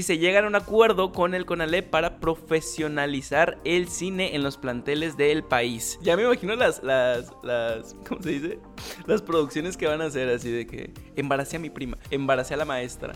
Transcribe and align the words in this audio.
se 0.00 0.16
llegan 0.16 0.46
a 0.46 0.48
un 0.48 0.54
acuerdo 0.54 1.12
con 1.12 1.34
el 1.34 1.44
CONALEP 1.44 1.90
para 1.90 2.18
profesionalizar 2.18 3.58
el 3.62 3.88
cine 3.88 4.34
en 4.34 4.42
los 4.42 4.56
planteles 4.56 5.18
del 5.18 5.44
país. 5.44 5.98
Ya 6.00 6.16
me 6.16 6.22
imagino 6.22 6.56
las, 6.56 6.82
las, 6.82 7.30
las, 7.42 7.94
¿cómo 8.08 8.22
se 8.22 8.30
dice? 8.30 8.58
Las 9.04 9.20
producciones 9.20 9.76
que 9.76 9.86
van 9.86 10.00
a 10.00 10.06
hacer 10.06 10.30
así 10.30 10.50
de 10.50 10.66
que 10.66 10.94
embaracé 11.14 11.56
a 11.56 11.58
mi 11.58 11.68
prima, 11.68 11.98
embaracé 12.10 12.54
a 12.54 12.56
la 12.56 12.64
maestra. 12.64 13.12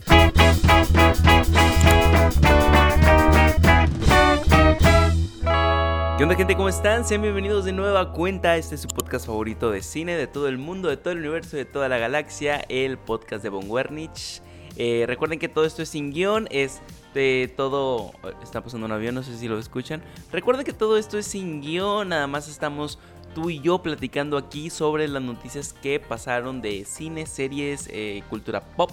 ¿Qué 6.18 6.22
onda 6.22 6.34
gente? 6.36 6.56
¿Cómo 6.56 6.68
están? 6.68 7.06
Sean 7.06 7.22
bienvenidos 7.22 7.64
de 7.64 7.72
nueva 7.72 8.12
cuenta. 8.12 8.54
Este 8.58 8.74
es 8.74 8.82
su 8.82 8.88
podcast 8.88 9.24
favorito 9.24 9.70
de 9.70 9.80
cine, 9.80 10.14
de 10.14 10.26
todo 10.26 10.46
el 10.46 10.58
mundo, 10.58 10.90
de 10.90 10.98
todo 10.98 11.12
el 11.12 11.20
universo, 11.20 11.56
de 11.56 11.64
toda 11.64 11.88
la 11.88 11.96
galaxia, 11.96 12.56
el 12.68 12.98
podcast 12.98 13.42
de 13.42 13.48
Von 13.48 13.64
Wernich. 13.70 14.42
Eh, 14.76 15.04
recuerden 15.06 15.38
que 15.38 15.48
todo 15.48 15.64
esto 15.64 15.82
es 15.82 15.88
sin 15.88 16.12
guion, 16.12 16.48
es 16.50 16.80
de 17.14 17.52
todo... 17.56 18.12
Está 18.42 18.62
pasando 18.62 18.86
un 18.86 18.92
avión, 18.92 19.14
no 19.14 19.22
sé 19.22 19.36
si 19.36 19.48
lo 19.48 19.58
escuchan. 19.58 20.02
Recuerden 20.32 20.64
que 20.64 20.72
todo 20.72 20.98
esto 20.98 21.18
es 21.18 21.26
sin 21.26 21.60
guion, 21.60 22.10
nada 22.10 22.26
más 22.26 22.48
estamos 22.48 22.98
tú 23.34 23.50
y 23.50 23.60
yo 23.60 23.82
platicando 23.82 24.38
aquí 24.38 24.70
sobre 24.70 25.08
las 25.08 25.22
noticias 25.22 25.74
que 25.74 26.00
pasaron 26.00 26.62
de 26.62 26.86
cine, 26.86 27.26
series, 27.26 27.86
eh, 27.92 28.22
cultura 28.30 28.62
pop 28.62 28.90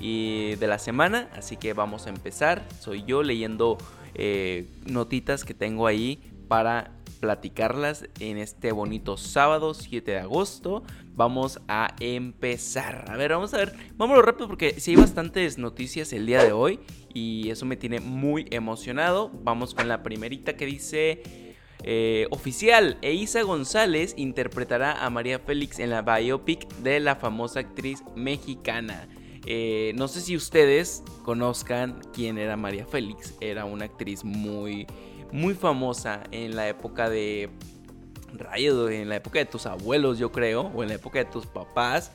y 0.00 0.54
de 0.56 0.66
la 0.66 0.78
semana. 0.78 1.28
Así 1.34 1.56
que 1.56 1.72
vamos 1.72 2.06
a 2.06 2.10
empezar. 2.10 2.64
Soy 2.78 3.04
yo 3.04 3.22
leyendo 3.22 3.78
eh, 4.14 4.68
notitas 4.86 5.44
que 5.44 5.54
tengo 5.54 5.86
ahí 5.88 6.22
para 6.46 6.92
platicarlas 7.20 8.06
en 8.18 8.38
este 8.38 8.72
bonito 8.72 9.16
sábado 9.16 9.74
7 9.74 10.10
de 10.10 10.18
agosto. 10.18 10.82
Vamos 11.14 11.60
a 11.68 11.94
empezar. 12.00 13.04
A 13.08 13.16
ver, 13.16 13.30
vamos 13.32 13.54
a 13.54 13.58
ver. 13.58 13.74
Vámonos 13.96 14.24
rápido 14.24 14.48
porque 14.48 14.80
sí 14.80 14.92
hay 14.92 14.96
bastantes 14.96 15.58
noticias 15.58 16.12
el 16.12 16.26
día 16.26 16.42
de 16.42 16.52
hoy 16.52 16.80
y 17.12 17.50
eso 17.50 17.66
me 17.66 17.76
tiene 17.76 18.00
muy 18.00 18.46
emocionado. 18.50 19.30
Vamos 19.42 19.74
con 19.74 19.86
la 19.86 20.02
primerita 20.02 20.56
que 20.56 20.66
dice... 20.66 21.22
Eh, 21.82 22.26
oficial, 22.30 22.98
Eiza 23.00 23.40
González 23.40 24.12
interpretará 24.18 25.02
a 25.02 25.08
María 25.08 25.38
Félix 25.38 25.78
en 25.78 25.88
la 25.88 26.02
biopic 26.02 26.68
de 26.82 27.00
la 27.00 27.16
famosa 27.16 27.60
actriz 27.60 28.02
mexicana. 28.14 29.08
Eh, 29.46 29.92
no 29.96 30.08
sé 30.08 30.20
si 30.20 30.36
ustedes 30.36 31.02
conozcan 31.24 32.00
quién 32.12 32.38
era 32.38 32.56
María 32.56 32.86
Félix. 32.86 33.34
Era 33.40 33.64
una 33.64 33.86
actriz 33.86 34.24
muy 34.24 34.86
muy 35.32 35.54
famosa 35.54 36.22
en 36.30 36.56
la 36.56 36.68
época 36.68 37.08
de 37.08 37.50
Rayo, 38.32 38.88
en 38.88 39.08
la 39.08 39.16
época 39.16 39.38
de 39.38 39.46
tus 39.46 39.66
abuelos, 39.66 40.18
yo 40.18 40.30
creo, 40.32 40.70
o 40.74 40.82
en 40.82 40.88
la 40.88 40.94
época 40.96 41.18
de 41.18 41.24
tus 41.24 41.46
papás. 41.46 42.12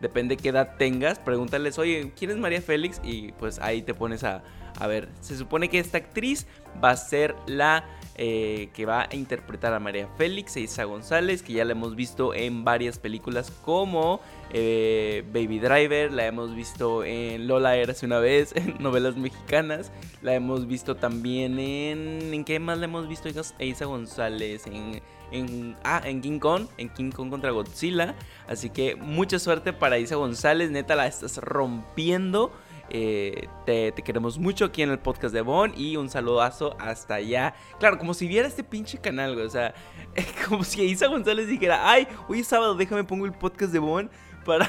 Depende 0.00 0.36
qué 0.36 0.48
edad 0.48 0.76
tengas, 0.78 1.18
pregúntales, 1.18 1.78
oye, 1.78 2.12
¿quién 2.16 2.32
es 2.32 2.36
María 2.36 2.60
Félix? 2.60 3.00
Y 3.04 3.32
pues 3.32 3.60
ahí 3.60 3.82
te 3.82 3.94
pones 3.94 4.24
a, 4.24 4.42
a 4.78 4.86
ver. 4.88 5.08
Se 5.20 5.36
supone 5.36 5.68
que 5.68 5.78
esta 5.78 5.98
actriz 5.98 6.46
va 6.82 6.90
a 6.90 6.96
ser 6.96 7.36
la 7.46 7.84
eh, 8.16 8.68
que 8.74 8.84
va 8.86 9.08
a 9.10 9.14
interpretar 9.14 9.72
a 9.72 9.80
María 9.80 10.08
Félix, 10.18 10.56
Isa 10.56 10.84
González, 10.84 11.42
que 11.42 11.54
ya 11.54 11.64
la 11.64 11.72
hemos 11.72 11.96
visto 11.96 12.34
en 12.34 12.64
varias 12.64 12.98
películas 12.98 13.50
como 13.64 14.20
eh, 14.50 15.24
Baby 15.32 15.58
Driver, 15.58 16.12
la 16.12 16.26
hemos 16.26 16.54
visto 16.54 17.04
en 17.04 17.46
Lola 17.46 17.76
Eras 17.76 18.02
una 18.02 18.18
vez, 18.18 18.52
en 18.56 18.76
novelas 18.80 19.16
mexicanas, 19.16 19.92
la 20.20 20.34
hemos 20.34 20.66
visto 20.66 20.96
también 20.96 21.58
en... 21.58 22.32
¿En 22.34 22.44
qué 22.44 22.58
más 22.58 22.78
la 22.78 22.84
hemos 22.84 23.08
visto 23.08 23.28
Isa 23.58 23.84
González? 23.86 24.66
En, 24.66 25.02
en, 25.30 25.76
ah, 25.84 26.02
en 26.04 26.20
King 26.20 26.38
Kong, 26.38 26.66
en 26.76 26.88
King 26.90 27.10
Kong 27.10 27.30
contra 27.30 27.50
Godzilla. 27.50 28.14
Así 28.46 28.70
que 28.70 28.94
mucha 28.96 29.38
suerte 29.38 29.72
para 29.72 29.98
Isa 29.98 30.16
González, 30.16 30.70
neta 30.70 30.96
la 30.96 31.06
estás 31.06 31.38
rompiendo. 31.38 32.52
Eh, 32.90 33.48
te, 33.64 33.92
queremos 34.02 34.38
mucho 34.38 34.66
aquí 34.66 34.82
en 34.82 34.90
el 34.90 34.98
podcast 34.98 35.32
de 35.32 35.40
Bon 35.40 35.72
y 35.76 35.96
un 35.96 36.08
saludazo 36.08 36.76
hasta 36.78 37.14
allá. 37.14 37.54
Claro, 37.78 37.98
como 37.98 38.14
si 38.14 38.26
viera 38.28 38.46
este 38.46 38.64
pinche 38.64 38.98
canal, 38.98 39.38
O 39.38 39.48
sea, 39.48 39.74
como 40.48 40.64
si 40.64 40.82
Isa 40.82 41.06
González 41.06 41.48
dijera, 41.48 41.90
ay, 41.90 42.06
hoy 42.28 42.40
es 42.40 42.46
sábado, 42.46 42.74
déjame 42.74 43.04
pongo 43.04 43.26
el 43.26 43.32
podcast 43.32 43.72
de 43.72 43.78
Bon 43.78 44.10
para, 44.44 44.68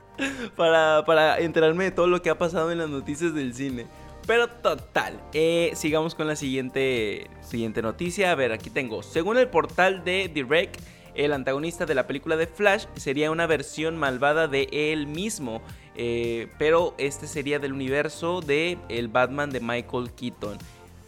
para, 0.56 1.04
para 1.04 1.38
enterarme 1.38 1.84
de 1.84 1.90
todo 1.90 2.06
lo 2.06 2.22
que 2.22 2.30
ha 2.30 2.38
pasado 2.38 2.72
en 2.72 2.78
las 2.78 2.88
noticias 2.88 3.34
del 3.34 3.54
cine. 3.54 3.86
Pero 4.28 4.46
total, 4.46 5.18
eh, 5.32 5.72
sigamos 5.74 6.14
con 6.14 6.26
la 6.26 6.36
siguiente, 6.36 7.30
siguiente 7.40 7.80
noticia. 7.80 8.30
A 8.30 8.34
ver, 8.34 8.52
aquí 8.52 8.68
tengo. 8.68 9.02
Según 9.02 9.38
el 9.38 9.48
portal 9.48 10.04
de 10.04 10.28
Direct, 10.28 10.78
el 11.18 11.32
antagonista 11.32 11.84
de 11.84 11.96
la 11.96 12.06
película 12.06 12.36
de 12.36 12.46
Flash 12.46 12.86
sería 12.94 13.32
una 13.32 13.46
versión 13.46 13.96
malvada 13.96 14.46
de 14.46 14.68
él 14.70 15.08
mismo. 15.08 15.60
Eh, 15.96 16.46
pero 16.58 16.94
este 16.96 17.26
sería 17.26 17.58
del 17.58 17.72
universo 17.72 18.40
de 18.40 18.78
el 18.88 19.08
Batman 19.08 19.50
de 19.50 19.58
Michael 19.58 20.12
Keaton. 20.12 20.58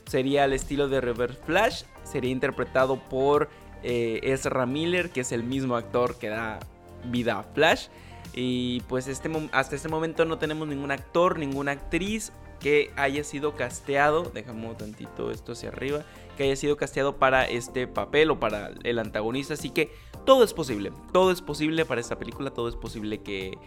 Sería 0.06 0.42
al 0.44 0.52
estilo 0.52 0.88
de 0.88 1.00
Reverse 1.00 1.38
Flash, 1.46 1.84
sería 2.02 2.32
interpretado 2.32 2.96
por 2.96 3.48
eh, 3.84 4.18
Ezra 4.24 4.66
Miller, 4.66 5.10
que 5.10 5.20
es 5.20 5.30
el 5.30 5.44
mismo 5.44 5.76
actor 5.76 6.18
que 6.18 6.28
da 6.28 6.58
vida 7.04 7.38
a 7.38 7.42
Flash. 7.44 7.86
Y 8.34 8.80
pues 8.88 9.06
este, 9.06 9.30
hasta 9.52 9.76
este 9.76 9.88
momento 9.88 10.24
no 10.24 10.38
tenemos 10.38 10.66
ningún 10.66 10.90
actor, 10.90 11.38
ninguna 11.38 11.70
actriz 11.70 12.32
que 12.58 12.90
haya 12.96 13.22
sido 13.22 13.54
casteado, 13.54 14.24
dejamos 14.34 14.76
tantito 14.76 15.30
esto 15.30 15.52
hacia 15.52 15.70
arriba, 15.70 16.04
que 16.40 16.44
haya 16.44 16.56
sido 16.56 16.78
casteado 16.78 17.16
para 17.16 17.46
este 17.46 17.86
papel 17.86 18.30
o 18.30 18.40
para 18.40 18.70
el 18.82 18.98
antagonista. 18.98 19.52
Así 19.52 19.68
que 19.68 19.92
todo 20.24 20.42
es 20.42 20.54
posible, 20.54 20.90
todo 21.12 21.30
es 21.30 21.42
posible 21.42 21.84
para 21.84 22.00
esta 22.00 22.18
película, 22.18 22.50
todo 22.50 22.66
es 22.70 22.76
posible 22.76 23.20
que... 23.20 23.58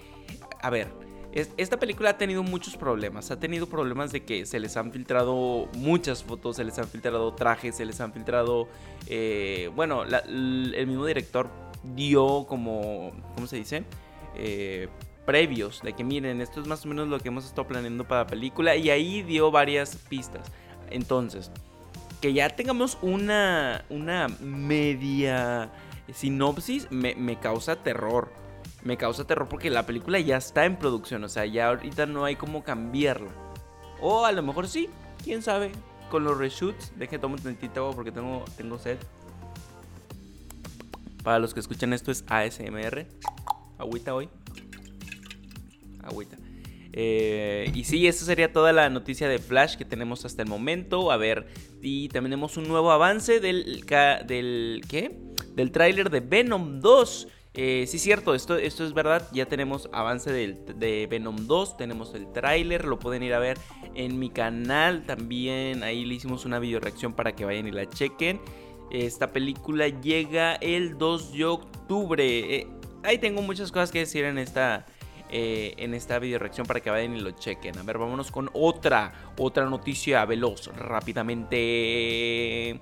A 0.59 0.72
ver, 0.72 0.91
esta 1.31 1.78
película 1.78 2.09
ha 2.09 2.17
tenido 2.17 2.41
muchos 2.41 2.75
problemas. 2.75 3.29
Ha 3.29 3.39
tenido 3.39 3.67
problemas 3.67 4.12
de 4.12 4.23
que 4.23 4.47
se 4.47 4.59
les 4.59 4.75
han 4.75 4.91
filtrado 4.91 5.69
muchas 5.75 6.23
fotos, 6.23 6.56
se 6.56 6.63
les 6.63 6.79
han 6.79 6.88
filtrado 6.88 7.31
trajes, 7.35 7.75
se 7.75 7.85
les 7.85 8.01
han 8.01 8.12
filtrado... 8.12 8.67
Eh, 9.06 9.69
bueno, 9.75 10.03
el 10.03 10.88
mismo 10.88 11.06
director 11.06 11.51
dio 11.83 12.47
como... 12.47 13.12
¿Cómo 13.35 13.45
se 13.45 13.57
dice? 13.57 13.83
Eh, 14.35 14.88
previos 15.28 15.83
de 15.83 15.94
que 15.94 16.03
miren, 16.03 16.41
esto 16.41 16.59
es 16.59 16.66
más 16.66 16.83
o 16.85 16.88
menos 16.88 17.07
lo 17.07 17.19
que 17.19 17.28
hemos 17.28 17.45
estado 17.45 17.67
planeando 17.67 18.07
para 18.07 18.22
la 18.22 18.28
película 18.28 18.75
y 18.75 18.89
ahí 18.89 19.22
dio 19.22 19.51
varias 19.51 19.95
pistas. 20.09 20.51
Entonces, 20.89 21.51
que 22.23 22.31
ya 22.31 22.47
tengamos 22.47 22.97
una, 23.01 23.84
una 23.89 24.29
media 24.39 25.69
sinopsis 26.13 26.89
me, 26.89 27.16
me 27.16 27.38
causa 27.38 27.75
terror 27.75 28.31
me 28.81 28.95
causa 28.95 29.28
terror 29.28 29.50
porque 29.50 29.69
la 29.69 29.85
película 29.85 30.22
ya 30.22 30.38
está 30.38 30.63
en 30.63 30.78
producción, 30.78 31.25
o 31.25 31.28
sea, 31.28 31.45
ya 31.45 31.67
ahorita 31.67 32.06
no 32.06 32.23
hay 32.23 32.38
cómo 32.38 32.63
cambiarla. 32.63 33.29
O 34.00 34.23
a 34.25 34.31
lo 34.31 34.41
mejor 34.41 34.69
sí, 34.69 34.89
quién 35.22 35.41
sabe, 35.41 35.69
con 36.09 36.23
los 36.23 36.38
reshoots. 36.38 36.94
Deje 36.97 37.19
tomar 37.19 37.39
un 37.39 37.44
tantito 37.44 37.81
agua 37.81 37.94
porque 37.94 38.13
tengo, 38.13 38.45
tengo 38.56 38.79
sed. 38.79 38.97
Para 41.23 41.39
los 41.39 41.53
que 41.53 41.59
escuchan 41.59 41.91
esto 41.91 42.09
es 42.09 42.23
ASMR. 42.28 43.06
Agüita 43.78 44.16
hoy. 44.16 44.29
Agüita. 46.03 46.38
Eh, 46.94 47.72
y 47.74 47.84
sí, 47.86 48.08
esa 48.08 48.24
sería 48.24 48.54
toda 48.54 48.72
la 48.72 48.90
noticia 48.90 49.28
de 49.28 49.40
Flash 49.40 49.76
que 49.76 49.86
tenemos 49.86 50.26
hasta 50.26 50.44
el 50.44 50.48
momento. 50.48 51.12
A 51.12 51.18
ver, 51.18 51.48
y 51.81 52.08
también 52.09 52.31
tenemos 52.31 52.56
un 52.58 52.68
nuevo 52.68 52.92
avance 52.92 53.40
del, 53.40 53.84
¿qué? 53.88 55.20
Del 55.56 55.72
tráiler 55.72 56.09
de 56.09 56.20
Venom 56.20 56.80
2. 56.80 57.28
Eh, 57.56 57.86
sí, 57.88 58.00
cierto, 58.00 58.34
esto, 58.36 58.58
esto 58.58 58.86
es 58.86 58.94
verdad. 58.94 59.28
Ya 59.34 59.48
tenemos 59.48 59.90
avance 59.92 60.31
de 60.31 61.08
Venom 61.09 61.48
2, 61.48 61.78
tenemos 61.78 62.14
el 62.14 62.31
tráiler, 62.31 62.86
lo 62.86 63.00
pueden 63.00 63.24
ir 63.24 63.34
a 63.34 63.40
ver 63.40 63.58
en 63.96 64.20
mi 64.20 64.30
canal. 64.30 65.06
También 65.06 65.84
ahí 65.84 66.06
le 66.06 66.16
hicimos 66.16 66.46
una 66.46 66.60
video 66.60 66.80
reacción 66.80 67.14
para 67.14 67.36
que 67.36 67.46
vayan 67.46 67.68
y 67.68 67.72
la 67.72 67.90
chequen. 67.90 68.40
Esta 68.92 69.31
película 69.31 69.88
llega 69.88 70.54
el 70.56 71.00
2 71.00 71.34
de 71.34 71.46
octubre. 71.46 72.56
Eh, 72.56 72.68
ahí 73.02 73.18
tengo 73.18 73.42
muchas 73.42 73.72
cosas 73.72 73.92
que 73.92 74.00
decir 74.00 74.24
en 74.25 74.38
esta, 74.38 74.86
eh, 75.35 75.73
en 75.77 75.95
esta 75.95 76.19
video 76.19 76.38
reacción 76.38 76.67
para 76.67 76.79
que 76.79 76.91
vayan 76.91 77.17
y 77.17 77.19
lo 77.19 77.31
chequen. 77.31 77.75
A 77.79 77.81
ver, 77.81 77.97
vámonos 77.97 78.29
con 78.29 78.51
otra, 78.53 79.11
otra 79.35 79.66
noticia 79.66 80.23
veloz, 80.25 80.68
rápidamente. 80.77 82.80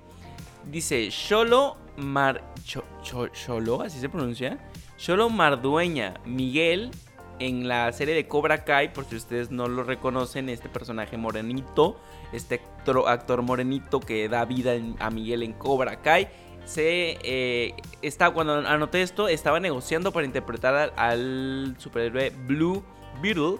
Dice, 0.70 1.08
Sholo 1.08 1.78
Mar... 1.96 2.44
Cholo, 2.62 3.80
así 3.80 3.98
se 3.98 4.10
pronuncia. 4.10 4.58
Cholo 4.98 5.30
Mardueña 5.30 6.20
Miguel 6.26 6.90
en 7.38 7.68
la 7.68 7.90
serie 7.92 8.14
de 8.14 8.28
Cobra 8.28 8.64
Kai, 8.64 8.92
por 8.92 9.06
si 9.06 9.16
ustedes 9.16 9.50
no 9.50 9.66
lo 9.66 9.82
reconocen, 9.82 10.50
este 10.50 10.68
personaje 10.68 11.16
morenito, 11.16 11.98
este 12.34 12.60
actor, 13.06 13.40
morenito 13.40 13.98
que 13.98 14.28
da 14.28 14.44
vida 14.44 14.72
a 14.98 15.10
Miguel 15.10 15.42
en 15.42 15.54
Cobra 15.54 16.02
Kai, 16.02 16.28
se 16.64 17.18
eh, 17.22 17.74
está 18.02 18.30
cuando 18.30 18.54
anoté 18.54 19.02
esto 19.02 19.28
estaba 19.28 19.60
negociando 19.60 20.12
para 20.12 20.26
interpretar 20.26 20.92
al, 20.96 21.74
superhéroe 21.78 22.30
Blue 22.46 22.82
Beetle 23.20 23.58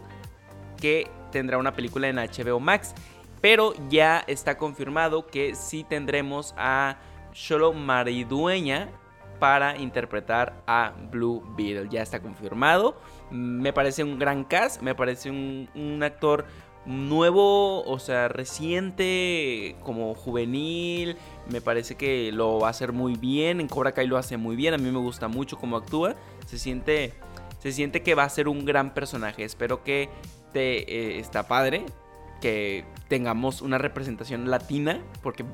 que 0.77 1.11
tendrá 1.31 1.59
una 1.59 1.75
película 1.75 2.09
en 2.09 2.17
HBO 2.17 2.61
Max, 2.61 2.95
pero 3.41 3.75
ya 3.89 4.25
está 4.27 4.57
confirmado 4.57 5.27
que 5.27 5.55
sí 5.55 5.85
tendremos 5.85 6.55
a 6.57 6.99
Solo 7.33 7.73
Maridueña 7.73 8.91
para 9.43 9.77
interpretar 9.77 10.63
a 10.69 10.93
Blue 11.11 11.43
Beetle. 11.57 11.89
Ya 11.91 12.03
está 12.03 12.21
confirmado. 12.21 12.97
Me 13.31 13.73
parece 13.73 14.05
un 14.05 14.17
gran 14.17 14.45
cast, 14.45 14.81
me 14.83 14.95
parece 14.95 15.31
un, 15.31 16.01
actor 16.01 16.45
nuevo, 16.87 17.83
o 17.85 17.99
sea, 17.99 18.29
reciente, 18.29 19.77
como 19.83 20.15
juvenil. 20.15 21.17
Me 21.49 21.61
parece 21.61 21.97
que 21.97 22.33
lo 22.33 22.59
va 22.61 22.69
a 22.69 22.71
hacer 22.71 22.93
muy 22.93 23.17
bien. 23.17 23.61
En 23.61 23.69
Cobra 23.69 23.93
Kai 23.93 24.07
lo 24.07 24.19
hace 24.19 24.37
muy 24.37 24.57
bien. 24.57 24.75
A 24.75 24.79
mí 24.79 24.91
me 24.91 24.99
gusta 24.99 25.29
mucho 25.29 25.57
cómo 25.57 25.77
actúa. 25.77 26.17
Se 26.47 26.59
siente, 26.59 27.15
se 27.59 27.73
siente 27.73 28.03
que 28.03 28.15
va 28.15 28.25
a 28.25 28.29
ser 28.29 28.49
un 28.49 28.65
gran 28.65 28.95
personaje. 28.95 29.45
Espero 29.45 29.83
que 29.83 30.09
te, 30.53 31.17
eh, 31.17 31.19
está 31.19 31.49
padre 31.49 31.87
que 32.43 32.85
tengamos 33.09 33.63
una 33.63 33.79
representación 33.79 34.51
latina, 34.51 35.01
porque 35.23 35.45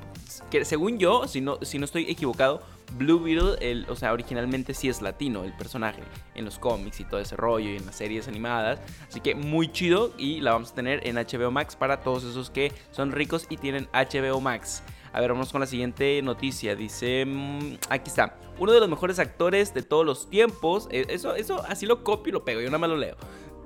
según 0.62 0.98
yo, 0.98 1.28
si 1.28 1.40
no, 1.40 1.58
si 1.62 1.78
no 1.78 1.84
estoy 1.84 2.10
equivocado, 2.10 2.62
Blue 2.96 3.20
Beetle, 3.20 3.84
o 3.88 3.94
sea, 3.94 4.12
originalmente 4.12 4.72
sí 4.72 4.88
es 4.88 5.02
latino 5.02 5.44
el 5.44 5.52
personaje 5.52 6.00
en 6.34 6.46
los 6.46 6.58
cómics 6.58 6.98
y 7.00 7.04
todo 7.04 7.20
ese 7.20 7.36
rollo 7.36 7.68
y 7.68 7.76
en 7.76 7.84
las 7.86 7.96
series 7.96 8.26
animadas. 8.26 8.80
Así 9.06 9.20
que 9.20 9.34
muy 9.34 9.70
chido 9.70 10.14
y 10.16 10.40
la 10.40 10.52
vamos 10.52 10.72
a 10.72 10.74
tener 10.74 11.06
en 11.06 11.16
HBO 11.16 11.50
Max 11.50 11.76
para 11.76 12.00
todos 12.00 12.24
esos 12.24 12.50
que 12.50 12.72
son 12.90 13.12
ricos 13.12 13.46
y 13.50 13.58
tienen 13.58 13.86
HBO 13.92 14.40
Max. 14.40 14.82
A 15.12 15.20
ver, 15.20 15.32
vamos 15.32 15.52
con 15.52 15.60
la 15.60 15.66
siguiente 15.66 16.20
noticia. 16.22 16.74
Dice, 16.74 17.24
mm, 17.26 17.74
aquí 17.90 18.08
está, 18.08 18.38
uno 18.58 18.72
de 18.72 18.80
los 18.80 18.88
mejores 18.88 19.18
actores 19.18 19.74
de 19.74 19.82
todos 19.82 20.06
los 20.06 20.30
tiempos. 20.30 20.88
Eh, 20.90 21.06
eso, 21.08 21.34
eso, 21.34 21.62
así 21.68 21.86
lo 21.86 22.02
copio 22.02 22.30
y 22.30 22.32
lo 22.32 22.44
pego, 22.44 22.60
yo 22.60 22.68
nada 22.68 22.78
más 22.78 22.90
lo 22.90 22.96
leo. 22.96 23.16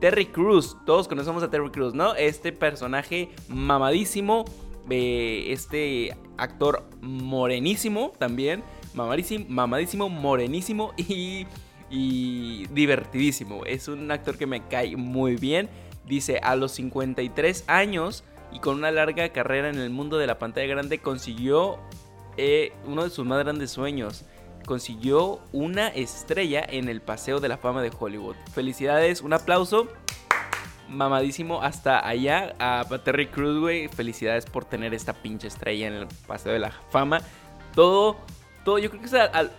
Terry 0.02 0.26
Cruz, 0.26 0.76
todos 0.84 1.06
conocemos 1.06 1.44
a 1.44 1.48
Terry 1.48 1.70
Cruz, 1.70 1.94
¿no? 1.94 2.16
Este 2.16 2.50
personaje 2.50 3.28
mamadísimo, 3.46 4.44
eh, 4.90 5.44
este 5.50 6.16
actor 6.38 6.82
morenísimo 7.00 8.12
también, 8.18 8.64
mamadísimo, 8.94 9.44
mamadísimo 9.48 10.08
morenísimo 10.08 10.92
y, 10.96 12.66
divertidísimo. 12.66 13.64
Es 13.64 13.86
un 13.86 14.10
actor 14.10 14.36
que 14.36 14.46
me 14.46 14.66
cae 14.66 14.96
muy 14.96 15.36
bien. 15.36 15.68
Dice, 16.04 16.40
a 16.42 16.56
los 16.56 16.72
53 16.72 17.62
años 17.68 18.24
y 18.50 18.58
con 18.58 18.78
una 18.78 18.90
larga 18.90 19.28
carrera 19.28 19.68
en 19.68 19.78
el 19.78 19.90
mundo 19.90 20.18
de 20.18 20.26
la 20.26 20.36
pantalla 20.36 20.66
grande 20.66 20.98
consiguió 20.98 21.78
eh, 22.36 22.72
uno 22.86 23.04
de 23.04 23.10
sus 23.10 23.24
más 23.24 23.38
grandes 23.38 23.70
sueños 23.70 24.24
consiguió 24.64 25.40
una 25.52 25.88
estrella 25.88 26.64
en 26.68 26.88
el 26.88 27.00
Paseo 27.00 27.40
de 27.40 27.48
la 27.48 27.56
Fama 27.56 27.82
de 27.82 27.90
Hollywood. 27.96 28.36
Felicidades, 28.52 29.20
un 29.22 29.32
aplauso. 29.32 29.88
Mamadísimo 30.88 31.62
hasta 31.62 32.06
allá 32.06 32.54
a 32.58 32.84
Terry 33.02 33.28
Cruz, 33.28 33.60
güey. 33.60 33.88
Felicidades 33.88 34.44
por 34.46 34.64
tener 34.64 34.94
esta 34.94 35.14
pinche 35.14 35.48
estrella 35.48 35.86
en 35.88 35.94
el 35.94 36.08
Paseo 36.26 36.52
de 36.52 36.58
la 36.58 36.70
Fama. 36.90 37.20
Todo, 37.74 38.18
todo, 38.64 38.78
yo 38.78 38.90
creo 38.90 39.02
que 39.02 39.08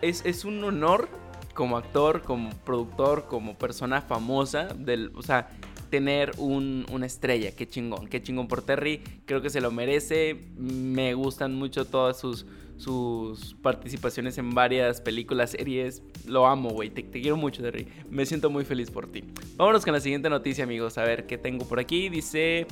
es, 0.02 0.26
es 0.26 0.46
un 0.46 0.64
honor 0.64 1.10
como 1.54 1.78
actor, 1.78 2.22
como 2.22 2.50
productor, 2.50 3.26
como 3.26 3.56
persona 3.56 4.02
famosa, 4.02 4.66
del, 4.66 5.12
o 5.16 5.22
sea, 5.22 5.50
tener 5.90 6.32
un, 6.38 6.86
una 6.92 7.06
estrella. 7.06 7.52
Qué 7.56 7.68
chingón, 7.68 8.08
qué 8.08 8.22
chingón 8.22 8.48
por 8.48 8.64
Terry. 8.64 9.04
Creo 9.26 9.42
que 9.42 9.50
se 9.50 9.62
lo 9.62 9.72
merece. 9.72 10.48
Me 10.58 11.14
gustan 11.14 11.54
mucho 11.54 11.86
todas 11.86 12.20
sus, 12.20 12.48
sus 12.78 13.56
participaciones 13.56 14.38
en 14.38 14.54
varias 14.54 15.02
películas, 15.02 15.52
series. 15.52 16.04
Lo 16.26 16.48
amo, 16.48 16.70
güey. 16.70 16.90
Te, 16.90 17.10
quiero 17.10 17.38
mucho, 17.38 17.62
Terry. 17.62 17.88
Me 18.10 18.26
siento 18.26 18.50
muy 18.50 18.66
feliz 18.66 18.92
por 18.92 19.12
ti. 19.12 19.24
Vámonos 19.56 19.84
con 19.84 19.94
la 19.94 20.00
siguiente 20.00 20.30
noticia, 20.30 20.64
amigos. 20.64 20.98
A 20.98 21.04
ver 21.04 21.26
qué 21.26 21.38
tengo 21.38 21.66
por 21.66 21.80
aquí. 21.80 22.10
Dice. 22.10 22.68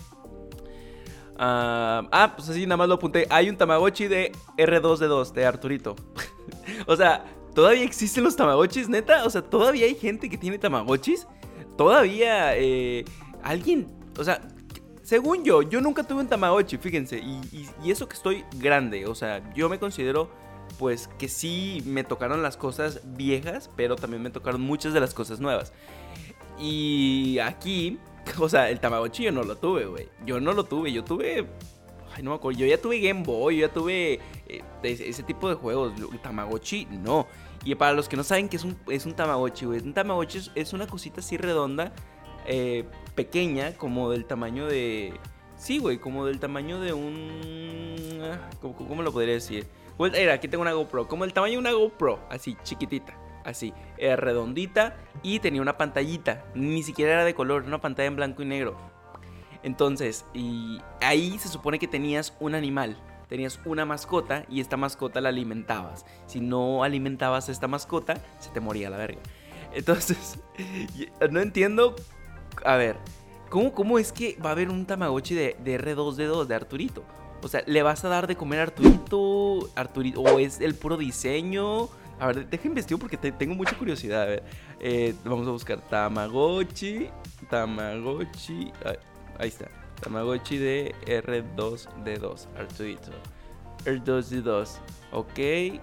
ah, 1.38 2.08
ah 2.12 2.34
pues 2.36 2.50
así 2.50 2.66
nada 2.66 2.78
más 2.78 2.88
lo 2.88 2.96
apunté. 2.96 3.28
Hay 3.30 3.50
un 3.50 3.58
Tamagotchi 3.58 4.08
de 4.08 4.32
R2D2 4.58 5.32
de 5.34 5.46
Arturito. 5.46 5.96
o 6.88 6.96
sea, 6.96 7.26
¿todavía 7.54 7.84
existen 7.84 8.24
los 8.24 8.36
Tamagotchis, 8.36 8.90
neta? 8.90 9.26
O 9.26 9.30
sea, 9.30 9.42
¿todavía 9.42 9.86
hay 9.86 9.96
gente 9.96 10.30
que 10.30 10.38
tiene 10.38 10.58
Tamagotchis? 10.58 11.28
Todavía 11.78 12.58
eh, 12.58 13.06
alguien. 13.44 13.88
O 14.20 14.24
sea, 14.24 14.42
según 15.12 15.44
yo, 15.44 15.62
yo 15.62 15.82
nunca 15.82 16.04
tuve 16.04 16.22
un 16.22 16.28
Tamagotchi, 16.30 16.78
fíjense. 16.78 17.18
Y, 17.18 17.68
eso 17.86 18.08
que 18.08 18.16
estoy 18.16 18.46
grande. 18.56 19.08
O 19.08 19.14
sea, 19.14 19.44
yo 19.54 19.68
me 19.68 19.78
considero 19.78 20.30
pues 20.80 21.10
que 21.20 21.28
sí 21.28 21.84
me 21.86 22.06
tocaron 22.06 22.42
las 22.42 22.56
cosas 22.56 23.02
viejas, 23.04 23.70
pero 23.76 23.98
también 23.98 24.24
me 24.24 24.30
tocaron 24.30 24.62
muchas 24.62 24.94
de 24.94 25.02
las 25.02 25.14
cosas 25.14 25.42
nuevas. 25.42 25.74
Y 26.58 27.40
aquí, 27.40 28.00
o 28.40 28.48
sea, 28.48 28.70
el 28.70 28.80
Tamagotchi 28.80 29.24
yo 29.24 29.34
no 29.34 29.44
lo 29.44 29.58
tuve, 29.58 29.84
güey. 29.84 30.08
Yo 30.26 30.40
no 30.40 30.54
lo 30.54 30.64
tuve, 30.64 30.94
yo 30.94 31.04
tuve... 31.04 31.46
Ay, 32.16 32.24
no 32.24 32.30
me 32.30 32.38
acuerdo. 32.38 32.58
Yo 32.62 32.66
ya 32.66 32.78
tuve 32.78 33.02
Game 33.02 33.24
Boy, 33.24 33.58
yo 33.58 33.68
ya 33.68 33.74
tuve 33.74 34.22
eh, 34.48 34.64
ese 34.82 35.24
tipo 35.24 35.50
de 35.50 35.56
juegos. 35.56 35.92
El 36.10 36.22
Tamagotchi, 36.22 36.86
no. 36.86 37.28
Y 37.66 37.76
para 37.76 37.92
los 37.92 38.08
que 38.08 38.16
no 38.16 38.24
saben 38.24 38.48
qué 38.48 38.56
es 38.56 38.64
un, 38.64 38.78
es 38.88 39.06
un 39.06 39.14
Tamagotchi, 39.14 39.66
güey. 39.66 39.82
Un 39.82 39.94
Tamagotchi 39.94 40.52
es 40.56 40.72
una 40.72 40.88
cosita 40.88 41.20
así 41.20 41.36
redonda 41.36 41.92
eh, 42.46 42.86
pequeña, 43.16 43.74
como 43.74 44.10
del 44.12 44.26
tamaño 44.26 44.68
de... 44.68 45.14
Sí, 45.58 45.78
güey, 45.78 46.00
como 46.00 46.26
del 46.26 46.40
tamaño 46.40 46.80
de 46.80 46.94
un... 46.94 48.20
Ah, 48.24 48.50
¿Cómo, 48.62 49.04
lo 49.04 49.12
podría 49.12 49.36
decir? 49.36 49.68
Era, 50.14 50.34
aquí 50.34 50.48
tengo 50.48 50.64
una 50.64 50.74
GoPro, 50.74 51.08
como 51.08 51.26
el 51.26 51.34
tamaño 51.34 51.54
de 51.54 51.60
una 51.60 51.72
GoPro, 51.72 52.20
así, 52.30 52.58
chiquitita, 52.64 53.14
así, 53.44 53.74
era 53.98 54.16
redondita 54.16 54.98
y 55.22 55.40
tenía 55.40 55.62
una 55.62 55.78
pantallita, 55.78 56.46
ni 56.56 56.82
siquiera 56.82 57.14
era 57.14 57.26
de 57.26 57.36
color, 57.36 57.64
una 57.64 57.80
pantalla 57.80 58.08
en 58.08 58.16
blanco 58.16 58.42
y 58.42 58.46
negro. 58.46 58.76
Entonces, 59.64 60.26
y 60.34 60.80
ahí 61.02 61.38
se 61.38 61.48
supone 61.48 61.78
que 61.78 61.88
tenías 61.88 62.36
un 62.40 62.56
animal, 62.56 62.98
tenías 63.30 63.60
una 63.66 63.86
mascota 63.86 64.46
y 64.50 64.60
esta 64.60 64.78
mascota 64.78 65.22
la 65.22 65.30
alimentabas. 65.30 66.06
Si 66.26 66.42
no 66.42 66.84
alimentabas 66.84 67.48
a 67.48 67.52
esta 67.52 67.68
mascota, 67.68 68.16
se 68.40 68.50
te 68.50 68.60
moría 68.60 68.90
la 68.90 68.98
verga. 68.98 69.22
Entonces, 69.74 70.40
no 71.32 71.40
entiendo 71.40 71.96
a 72.64 72.76
ver, 72.76 72.98
¿cómo, 73.50 73.74
¿cómo 73.74 74.00
es 74.00 74.12
que 74.12 74.38
va 74.44 74.50
a 74.50 74.54
haber 74.54 74.70
un 74.70 74.86
Tamagotchi 74.86 75.36
de, 75.36 75.58
R2D2, 75.58 76.46
de 76.46 76.56
Arturito? 76.56 77.04
O 77.44 77.48
sea, 77.48 77.64
¿le 77.66 77.82
vas 77.82 78.04
a 78.06 78.10
dar 78.10 78.28
de 78.28 78.36
comer 78.36 78.60
a 78.60 78.64
Arturito? 78.64 79.70
Arturito 79.76 80.22
¿O 80.22 80.40
es 80.40 80.62
el 80.62 80.76
puro 80.76 80.98
diseño? 80.98 81.90
A 82.20 82.28
ver, 82.28 82.48
deja 82.48 82.68
investigar 82.68 83.00
porque 83.00 83.18
tengo 83.18 83.56
mucha 83.56 83.76
curiosidad. 83.76 84.22
A 84.22 84.26
ver, 84.26 84.44
eh, 84.80 85.16
vamos 85.26 85.48
a 85.48 85.52
buscar 85.52 85.82
Tamagotchi. 85.90 87.10
Tamagotchi. 87.50 88.72
Ahí, 89.40 89.48
está. 89.48 89.66
Tamagotchi 90.02 90.58
de 90.58 90.96
R2D2. 91.08 92.48
Arturito. 92.60 93.12
R2D2. 93.86 94.78
Ok. 95.14 95.82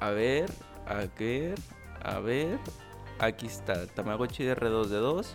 A 0.00 0.10
ver. 0.10 0.50
A 0.84 1.06
ver. 1.16 1.54
A 2.02 2.18
ver. 2.18 2.58
Aquí 3.20 3.46
está. 3.46 3.86
Tamagotchi 3.86 4.42
de 4.42 4.56
R2D2 4.56 5.26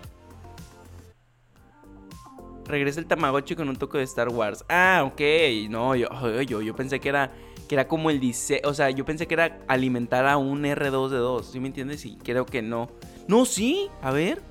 regresa 2.67 2.99
el 2.99 3.07
Tamagotchi 3.07 3.55
con 3.55 3.69
un 3.69 3.75
toque 3.75 3.97
de 3.97 4.03
Star 4.03 4.29
Wars. 4.29 4.63
Ah, 4.69 5.03
ok. 5.05 5.21
No, 5.69 5.95
yo, 5.95 6.07
yo, 6.41 6.61
yo 6.61 6.75
pensé 6.75 6.99
que 6.99 7.09
era, 7.09 7.31
que 7.67 7.75
era 7.75 7.87
como 7.87 8.09
el 8.09 8.19
diseño. 8.19 8.61
O 8.65 8.73
sea, 8.73 8.89
yo 8.89 9.05
pensé 9.05 9.27
que 9.27 9.33
era 9.33 9.59
alimentar 9.67 10.25
a 10.27 10.37
un 10.37 10.63
R2D2. 10.63 11.43
¿Sí 11.43 11.59
me 11.59 11.67
entiendes? 11.67 12.01
Sí, 12.01 12.17
creo 12.23 12.45
que 12.45 12.61
no. 12.61 12.89
No, 13.27 13.45
sí. 13.45 13.89
A 14.01 14.11
ver. 14.11 14.41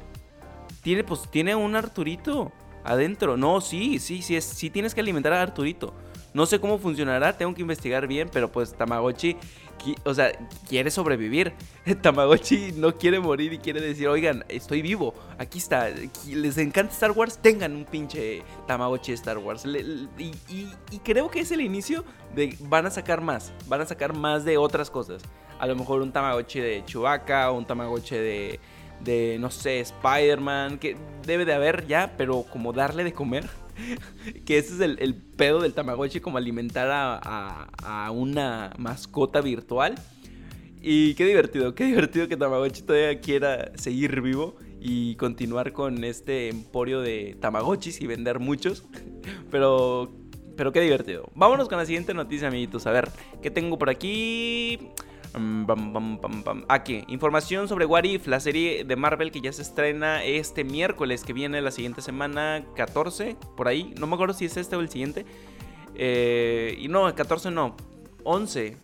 Tiene, 0.83 1.05
pues, 1.05 1.29
tiene 1.31 1.55
un 1.55 1.77
Arturito 1.77 2.53
adentro. 2.85 3.37
No, 3.37 3.61
sí, 3.61 3.99
sí, 3.99 4.23
sí, 4.23 4.37
es, 4.37 4.45
sí 4.45 4.71
tienes 4.71 4.95
que 4.95 5.01
alimentar 5.01 5.33
a 5.33 5.43
Arturito. 5.43 5.95
No 6.37 6.45
sé 6.45 6.61
cómo 6.61 6.77
funcionará, 6.77 7.35
tengo 7.35 7.55
que 7.55 7.63
investigar 7.63 8.07
bien, 8.07 8.29
pero 8.31 8.53
pues 8.53 8.75
Tamagotchi 8.75 9.39
o 10.05 10.13
sea, 10.13 10.33
quiere 10.69 10.91
sobrevivir. 10.91 11.55
Tamagotchi 12.03 12.73
no 12.77 12.95
quiere 12.95 13.19
morir 13.21 13.55
y 13.55 13.59
quiere 13.59 13.81
decir, 13.81 14.07
oigan, 14.09 14.45
estoy 14.51 14.83
vivo, 14.83 15.15
aquí 15.39 15.57
está. 15.57 15.89
Les 16.29 16.59
encanta 16.59 16.93
Star 16.93 17.13
Wars, 17.13 17.39
tengan 17.39 17.75
un 17.75 17.87
pinche 17.87 18.43
Tamagotchi 18.67 19.13
Star 19.13 19.39
Wars. 19.39 19.65
y, 19.65 20.99
creo 21.03 21.31
que 21.31 21.41
es 21.41 21.51
el 21.53 21.63
inicio 21.63 22.05
de 22.35 22.55
van 22.61 22.85
a 22.85 22.91
sacar 22.91 23.23
más, 23.23 23.51
van 23.67 23.81
a 23.81 23.87
sacar 23.87 24.15
más 24.15 24.45
de 24.45 24.59
otras 24.59 24.91
cosas. 24.91 25.23
A 25.59 25.67
lo 25.67 25.75
mejor 25.75 26.03
un 26.03 26.13
Tamagotchi 26.13 26.61
de 26.61 26.85
Chewbacca, 26.85 27.51
un 27.51 27.65
Tamagotchi 27.65 28.15
de, 28.15 28.61
de 29.01 29.39
no 29.41 29.51
sé, 29.51 29.81
Spider-Man, 29.81 30.77
que 30.77 30.99
debe 31.25 31.47
de 31.47 31.55
haber 31.55 31.87
ya, 31.87 32.13
pero 32.19 32.43
como 32.43 32.75
darle 32.75 33.05
de 33.05 33.15
comer 33.15 33.49
que 34.45 34.59
ese 34.59 34.75
es 34.75 34.81
el, 34.81 35.15
pedo 35.15 35.61
del 35.61 35.75
Tamagotchi, 35.75 36.21
como 36.21 36.39
alimentar 36.39 36.89
a, 36.91 38.11
una 38.13 38.73
mascota 38.79 39.41
virtual. 39.41 39.95
Y 40.81 41.15
qué 41.15 41.25
divertido, 41.25 41.75
qué 41.75 41.85
divertido 41.85 42.29
que 42.29 42.37
Tamagotchi 42.37 42.83
todavía 42.83 43.21
quiera 43.21 43.73
seguir 43.77 44.21
vivo 44.21 44.57
y 44.81 45.17
continuar 45.17 45.73
con 45.73 46.05
este 46.05 46.49
emporio 46.49 47.01
de 47.01 47.37
Tamagotchis 47.41 48.01
y 48.01 48.07
vender 48.07 48.39
muchos. 48.39 48.85
Pero, 49.51 50.13
pero 50.57 50.73
qué 50.73 50.81
divertido. 50.81 51.31
Vámonos 51.35 51.69
con 51.69 51.79
la 51.79 51.87
siguiente 51.87 52.15
noticia, 52.15 52.49
amiguitos. 52.49 52.87
A 52.87 52.93
ver, 52.93 53.09
¿qué 53.43 53.51
tengo 53.51 53.79
por 53.79 53.91
aquí? 53.91 54.79
Mm, 55.37 55.67
Aquí, 56.69 57.05
información 57.09 57.69
sobre 57.69 57.85
What 57.85 58.05
If, 58.05 58.27
la 58.27 58.41
serie 58.41 58.85
de 58.85 58.97
Marvel 58.97 59.31
que 59.31 59.41
ya 59.41 59.53
se 59.53 59.63
estrena 59.63 60.25
este 60.25 60.65
miércoles, 60.65 61.25
que 61.25 61.35
viene 61.35 61.61
la 61.61 61.71
siguiente 61.71 62.01
semana, 62.01 62.65
14, 62.75 63.37
por 63.57 63.69
ahí. 63.69 63.95
No 63.99 64.07
me 64.07 64.15
acuerdo 64.15 64.35
si 64.35 64.47
es 64.47 64.57
este 64.57 64.77
o 64.77 64.81
el 64.81 64.89
siguiente. 64.89 65.27
Eh, 65.95 66.77
y 66.79 66.89
no, 66.89 67.07
el 67.07 67.15
14 67.15 67.51
no, 67.51 67.77
11. 68.25 68.77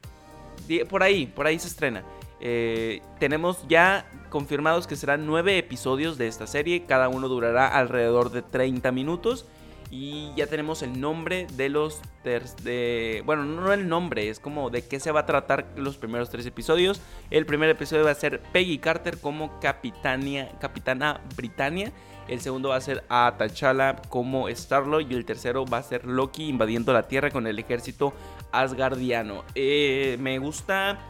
Por 0.88 1.02
ahí, 1.02 1.26
por 1.26 1.46
ahí 1.46 1.58
se 1.58 1.68
estrena. 1.68 2.04
Eh, 2.40 3.00
tenemos 3.18 3.66
ya 3.68 4.10
confirmados 4.28 4.86
que 4.86 4.96
serán 4.96 5.26
9 5.26 5.56
episodios 5.58 6.18
de 6.18 6.28
esta 6.28 6.46
serie. 6.46 6.84
Cada 6.84 7.08
uno 7.08 7.28
durará 7.28 7.68
alrededor 7.68 8.30
de 8.30 8.42
30 8.42 8.92
minutos. 8.92 9.46
Y 9.94 10.32
ya 10.36 10.46
tenemos 10.46 10.80
el 10.80 10.98
nombre 10.98 11.46
de 11.52 11.68
los... 11.68 12.00
De, 12.24 13.22
bueno, 13.26 13.44
no 13.44 13.74
el 13.74 13.88
nombre, 13.88 14.30
es 14.30 14.40
como 14.40 14.70
de 14.70 14.86
qué 14.86 14.98
se 14.98 15.12
va 15.12 15.20
a 15.20 15.26
tratar 15.26 15.66
los 15.76 15.98
primeros 15.98 16.30
tres 16.30 16.46
episodios. 16.46 17.02
El 17.30 17.44
primer 17.44 17.68
episodio 17.68 18.04
va 18.04 18.10
a 18.10 18.14
ser 18.14 18.40
Peggy 18.52 18.78
Carter 18.78 19.18
como 19.18 19.60
Capitania, 19.60 20.50
Capitana 20.60 21.20
Britannia. 21.36 21.92
El 22.26 22.40
segundo 22.40 22.70
va 22.70 22.76
a 22.76 22.80
ser 22.80 23.04
a 23.10 23.36
T'Challa 23.36 23.96
como 24.08 24.48
Starlord. 24.48 25.10
Y 25.10 25.14
el 25.14 25.26
tercero 25.26 25.66
va 25.66 25.78
a 25.78 25.82
ser 25.82 26.06
Loki 26.06 26.48
invadiendo 26.48 26.94
la 26.94 27.06
Tierra 27.06 27.30
con 27.30 27.46
el 27.46 27.58
ejército 27.58 28.14
asgardiano. 28.50 29.44
Eh, 29.54 30.16
me 30.20 30.38
gusta 30.38 31.00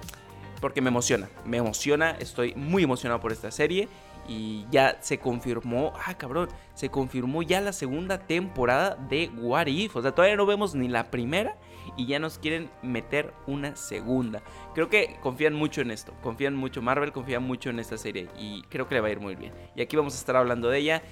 porque 0.61 0.81
me 0.81 0.89
emociona. 0.89 1.29
Me 1.45 1.59
emociona, 1.59 2.17
estoy 2.19 2.55
muy 2.57 2.83
emocionado 2.83 3.21
por 3.21 3.31
esta 3.31 3.53
serie. 3.53 3.89
Y 4.29 4.67
ya 4.71 4.99
se 5.01 5.19
confirmó, 5.19 5.93
ah 6.07 6.15
cabrón, 6.15 6.49
se 6.75 6.91
confirmó 6.91 7.43
ya 7.43 7.61
la 7.61 7.73
segunda 7.73 8.19
temporada 8.19 8.97
de 9.09 9.31
What 9.37 9.67
If. 9.67 9.97
O 9.97 10.03
sea, 10.03 10.13
todavía 10.13 10.37
no 10.37 10.47
vemos 10.47 10.75
ni 10.75 10.89
la 10.89 11.11
primera 11.11 11.57
y 11.97 12.07
ya 12.07 12.19
nos 12.19 12.39
quieren 12.39 12.71
meter 12.83 13.33
una 13.47 13.77
segunda. 13.77 14.43
Creo 14.75 14.89
que 14.89 15.17
confían 15.23 15.55
mucho 15.55 15.81
en 15.81 15.91
esto, 15.91 16.15
confían 16.23 16.55
mucho, 16.55 16.83
Marvel 16.83 17.13
confía 17.13 17.41
mucho 17.41 17.71
en 17.71 17.79
esta 17.79 17.99
serie 17.99 18.29
y 18.39 18.63
creo 18.63 18.89
que 18.89 18.95
le 18.95 19.01
va 19.01 19.09
a 19.09 19.13
ir 19.13 19.21
muy 19.21 19.35
bien. 19.35 19.53
Y 19.75 19.83
aquí 19.83 19.97
vamos 19.97 20.15
a 20.15 20.19
estar 20.19 20.37
hablando 20.37 20.69
de 20.69 20.79
ella. 20.79 21.03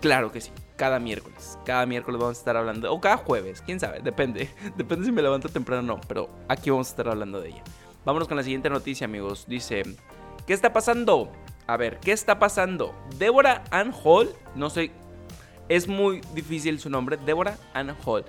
Claro 0.00 0.32
que 0.32 0.40
sí, 0.40 0.50
cada 0.76 0.98
miércoles. 0.98 1.58
Cada 1.66 1.84
miércoles 1.84 2.18
vamos 2.18 2.38
a 2.38 2.40
estar 2.40 2.56
hablando, 2.56 2.90
o 2.92 3.00
cada 3.00 3.18
jueves, 3.18 3.60
quién 3.60 3.78
sabe, 3.78 4.00
depende. 4.00 4.48
Depende 4.76 5.04
si 5.04 5.12
me 5.12 5.20
levanto 5.20 5.50
temprano 5.50 5.82
o 5.82 5.96
no, 5.96 6.00
pero 6.08 6.30
aquí 6.48 6.70
vamos 6.70 6.88
a 6.88 6.90
estar 6.90 7.08
hablando 7.08 7.38
de 7.40 7.50
ella. 7.50 7.62
Vámonos 8.06 8.26
con 8.26 8.38
la 8.38 8.42
siguiente 8.42 8.70
noticia, 8.70 9.04
amigos. 9.04 9.44
Dice, 9.46 9.82
¿qué 10.46 10.54
está 10.54 10.72
pasando? 10.72 11.30
A 11.70 11.76
ver, 11.76 12.00
¿qué 12.00 12.10
está 12.10 12.40
pasando? 12.40 12.92
Débora 13.16 13.62
Ann 13.70 13.94
Hall, 14.02 14.28
no 14.56 14.70
sé, 14.70 14.90
es 15.68 15.86
muy 15.86 16.20
difícil 16.34 16.80
su 16.80 16.90
nombre, 16.90 17.16
Débora 17.16 17.58
Ann 17.74 17.94
Hall. 18.04 18.24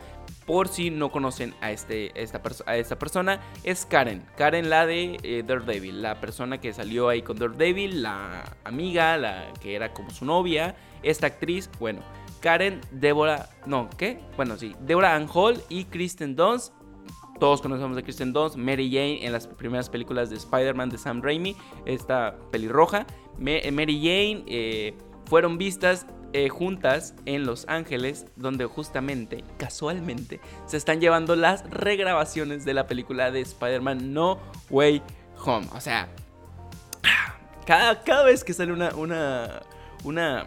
Por 0.45 0.67
si 0.67 0.91
no 0.91 1.11
conocen 1.11 1.55
a, 1.59 1.71
este, 1.71 2.11
esta, 2.21 2.43
persona, 2.43 3.39
es 3.63 3.87
Karen. 3.87 4.23
Karen, 4.37 4.69
la 4.69 4.85
de 4.85 5.17
eh, 5.23 5.43
Daredevil, 5.43 6.03
la 6.03 6.21
persona 6.21 6.61
que 6.61 6.71
salió 6.71 7.09
ahí 7.09 7.23
con 7.23 7.39
Daredevil, 7.39 8.03
la 8.03 8.43
amiga, 8.63 9.17
la 9.17 9.51
que 9.59 9.73
era 9.73 9.91
como 9.91 10.11
su 10.11 10.23
novia. 10.23 10.75
Esta 11.01 11.25
actriz, 11.25 11.67
bueno, 11.79 12.01
Karen, 12.41 12.79
Débora, 12.91 13.49
no, 13.65 13.89
¿qué? 13.97 14.19
Bueno, 14.37 14.55
sí, 14.55 14.75
Débora 14.81 15.15
Ann 15.15 15.27
Hall 15.33 15.59
y 15.67 15.85
Kristen 15.85 16.35
Dunst 16.35 16.75
todos 17.41 17.59
conocemos 17.59 17.97
a 17.97 18.03
Kristen 18.03 18.33
Dunst, 18.33 18.55
Mary 18.55 18.87
Jane 18.91 19.25
en 19.25 19.31
las 19.33 19.47
primeras 19.47 19.89
películas 19.89 20.29
de 20.29 20.35
Spider-Man 20.35 20.91
de 20.91 20.99
Sam 20.99 21.23
Raimi, 21.23 21.55
esta 21.87 22.35
pelirroja. 22.51 23.07
Eh, 23.43 23.71
Mary 23.71 23.97
Jane 23.97 24.43
eh, 24.45 24.93
fueron 25.25 25.57
vistas 25.57 26.05
eh, 26.33 26.49
juntas 26.49 27.15
en 27.25 27.47
Los 27.47 27.65
Ángeles, 27.67 28.27
donde 28.35 28.67
justamente, 28.67 29.43
casualmente, 29.57 30.39
se 30.67 30.77
están 30.77 31.01
llevando 31.01 31.35
las 31.35 31.67
regrabaciones 31.67 32.63
de 32.63 32.75
la 32.75 32.85
película 32.85 33.31
de 33.31 33.41
Spider-Man 33.41 34.13
No 34.13 34.37
Way 34.69 35.01
Home. 35.43 35.65
O 35.73 35.81
sea, 35.81 36.09
cada, 37.65 38.03
cada 38.03 38.23
vez 38.23 38.43
que 38.43 38.53
sale 38.53 38.71
una, 38.71 38.93
una, 38.93 39.63
una 40.03 40.45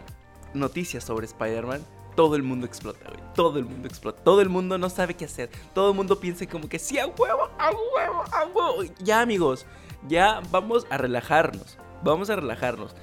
noticia 0.53 1.01
sobre 1.01 1.25
Spider-Man, 1.25 1.81
todo 2.15 2.35
el 2.35 2.43
mundo 2.43 2.65
explota, 2.65 3.09
güey. 3.09 3.21
Todo 3.35 3.59
el 3.59 3.65
mundo 3.65 3.87
explota. 3.87 4.23
Todo 4.23 4.41
el 4.41 4.49
mundo 4.49 4.77
no 4.77 4.89
sabe 4.89 5.15
qué 5.15 5.25
hacer. 5.25 5.49
Todo 5.73 5.89
el 5.91 5.95
mundo 5.95 6.19
piensa 6.19 6.45
como 6.47 6.69
que 6.69 6.79
sí, 6.79 6.97
a 6.97 7.07
huevo, 7.07 7.49
a 7.59 7.71
huevo, 7.71 8.23
a 8.31 8.45
huevo. 8.45 8.93
Ya, 8.99 9.21
amigos, 9.21 9.65
ya 10.07 10.41
vamos 10.51 10.87
a 10.89 10.97
relajarnos. 10.97 11.77
Vamos 12.03 12.29
a 12.29 12.35
relajarnos. 12.35 12.95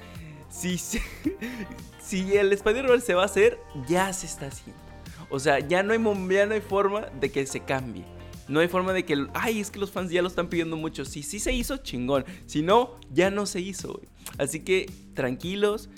Si, 0.49 0.77
si, 1.99 2.37
el 2.37 2.53
Spider-Man 2.53 3.01
se 3.01 3.13
va 3.13 3.23
a 3.23 3.25
hacer, 3.25 3.59
ya 3.87 4.11
se 4.13 4.25
está 4.25 4.47
haciendo. 4.47 4.81
O 5.29 5.39
sea, 5.39 5.59
ya 5.59 5.83
no, 5.83 5.93
hay, 5.93 5.99
ya 6.29 6.45
no 6.45 6.53
hay 6.53 6.61
forma 6.61 7.01
de 7.19 7.31
que 7.31 7.45
se 7.45 7.61
cambie. 7.61 8.05
No 8.47 8.59
hay 8.59 8.67
forma 8.67 8.93
de 8.93 9.05
que, 9.05 9.27
ay, 9.33 9.59
es 9.59 9.71
que 9.71 9.79
los 9.79 9.91
fans 9.91 10.11
ya 10.11 10.21
lo 10.21 10.27
están 10.27 10.47
pidiendo 10.47 10.75
mucho. 10.75 11.05
Si 11.05 11.23
sí 11.23 11.39
se 11.39 11.53
hizo, 11.53 11.77
chingón. 11.77 12.25
Si 12.45 12.61
no, 12.61 12.99
ya 13.11 13.31
no 13.31 13.45
se 13.45 13.61
hizo, 13.61 13.93
güey. 13.93 14.07
Así 14.37 14.59
que 14.59 14.91
tranquilos 15.13 15.89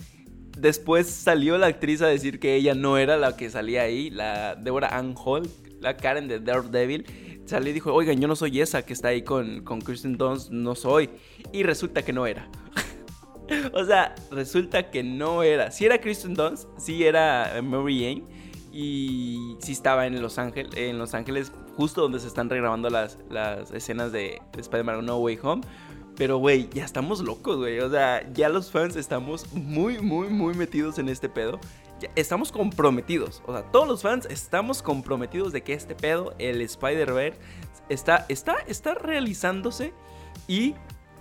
Después 0.58 1.08
salió 1.08 1.58
la 1.58 1.68
actriz 1.68 2.02
a 2.02 2.08
decir 2.08 2.40
que 2.40 2.56
ella 2.56 2.74
no 2.76 2.98
era 2.98 3.18
la 3.18 3.36
que 3.36 3.50
salía 3.50 3.82
ahí, 3.84 4.10
la 4.10 4.56
Deborah 4.56 4.98
Ann 4.98 5.16
Hall, 5.18 5.50
la 5.82 5.98
Karen 5.98 6.28
de 6.28 6.40
Daredevil. 6.40 7.06
Salió 7.46 7.70
y 7.70 7.74
dijo, 7.74 7.94
oigan, 7.94 8.20
yo 8.20 8.28
no 8.28 8.36
soy 8.36 8.62
esa 8.62 8.84
que 8.84 8.94
está 8.94 9.10
ahí 9.10 9.22
con, 9.22 9.64
con 9.64 9.82
Kristen 9.82 10.18
Dunst, 10.18 10.52
no 10.52 10.74
soy. 10.76 11.10
Y 11.52 11.64
resulta 11.64 12.04
que 12.04 12.14
no 12.14 12.26
era. 12.26 12.50
o 13.74 13.84
sea, 13.86 14.16
resulta 14.32 14.90
que 14.90 15.04
no 15.04 15.44
era. 15.44 15.72
Si 15.72 15.86
era 15.86 16.00
Kristen 16.00 16.34
Dunst, 16.34 16.68
sí 16.78 17.04
era 17.04 17.62
Mary 17.62 18.00
Jane. 18.00 18.24
Y 18.72 19.56
sí 19.60 19.74
estaba 19.74 20.08
en 20.08 20.22
Los 20.22 20.38
Ángeles, 20.38 20.72
en 20.76 20.98
Los 20.98 21.14
Ángeles 21.14 21.52
justo 21.76 22.02
donde 22.02 22.20
se 22.20 22.28
están 22.28 22.50
regrabando 22.50 22.90
las, 22.90 23.18
las 23.30 23.72
escenas 23.72 24.12
de 24.12 24.42
Spider-Man 24.58 25.06
No 25.06 25.18
Way 25.18 25.40
Home. 25.44 25.62
Pero, 26.16 26.38
güey, 26.38 26.70
ya 26.74 26.86
estamos 26.86 27.20
locos, 27.20 27.58
güey. 27.58 27.80
O 27.80 27.90
sea, 27.90 28.28
ya 28.34 28.48
los 28.50 28.72
fans 28.72 28.96
estamos 28.96 29.52
muy, 29.54 30.00
muy, 30.00 30.30
muy 30.30 30.54
metidos 30.54 30.98
en 30.98 31.10
este 31.10 31.28
pedo. 31.28 31.60
Ya 32.00 32.10
estamos 32.16 32.52
comprometidos. 32.52 33.42
O 33.46 33.54
sea, 33.54 33.64
todos 33.72 33.88
los 33.88 34.02
fans 34.02 34.26
estamos 34.30 34.82
comprometidos 34.82 35.52
de 35.52 35.62
que 35.64 35.74
este 35.74 35.94
pedo, 35.94 36.34
el 36.40 36.62
Spider-Verse, 36.62 37.40
está, 37.90 38.26
está, 38.30 38.56
está 38.68 38.94
realizándose. 38.94 39.94
Y 40.48 40.76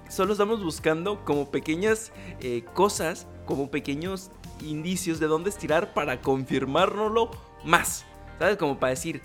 solo 0.08 0.32
estamos 0.32 0.62
buscando 0.62 1.24
como 1.24 1.50
pequeñas 1.50 2.12
eh, 2.40 2.64
cosas, 2.74 3.26
como 3.46 3.70
pequeños 3.70 4.30
indicios 4.62 5.18
de 5.18 5.26
dónde 5.26 5.50
estirar 5.50 5.92
para 5.92 6.20
confirmárnoslo 6.20 7.30
más. 7.64 8.04
¿Sabes? 8.38 8.56
Como 8.58 8.78
para 8.78 8.90
decir, 8.90 9.22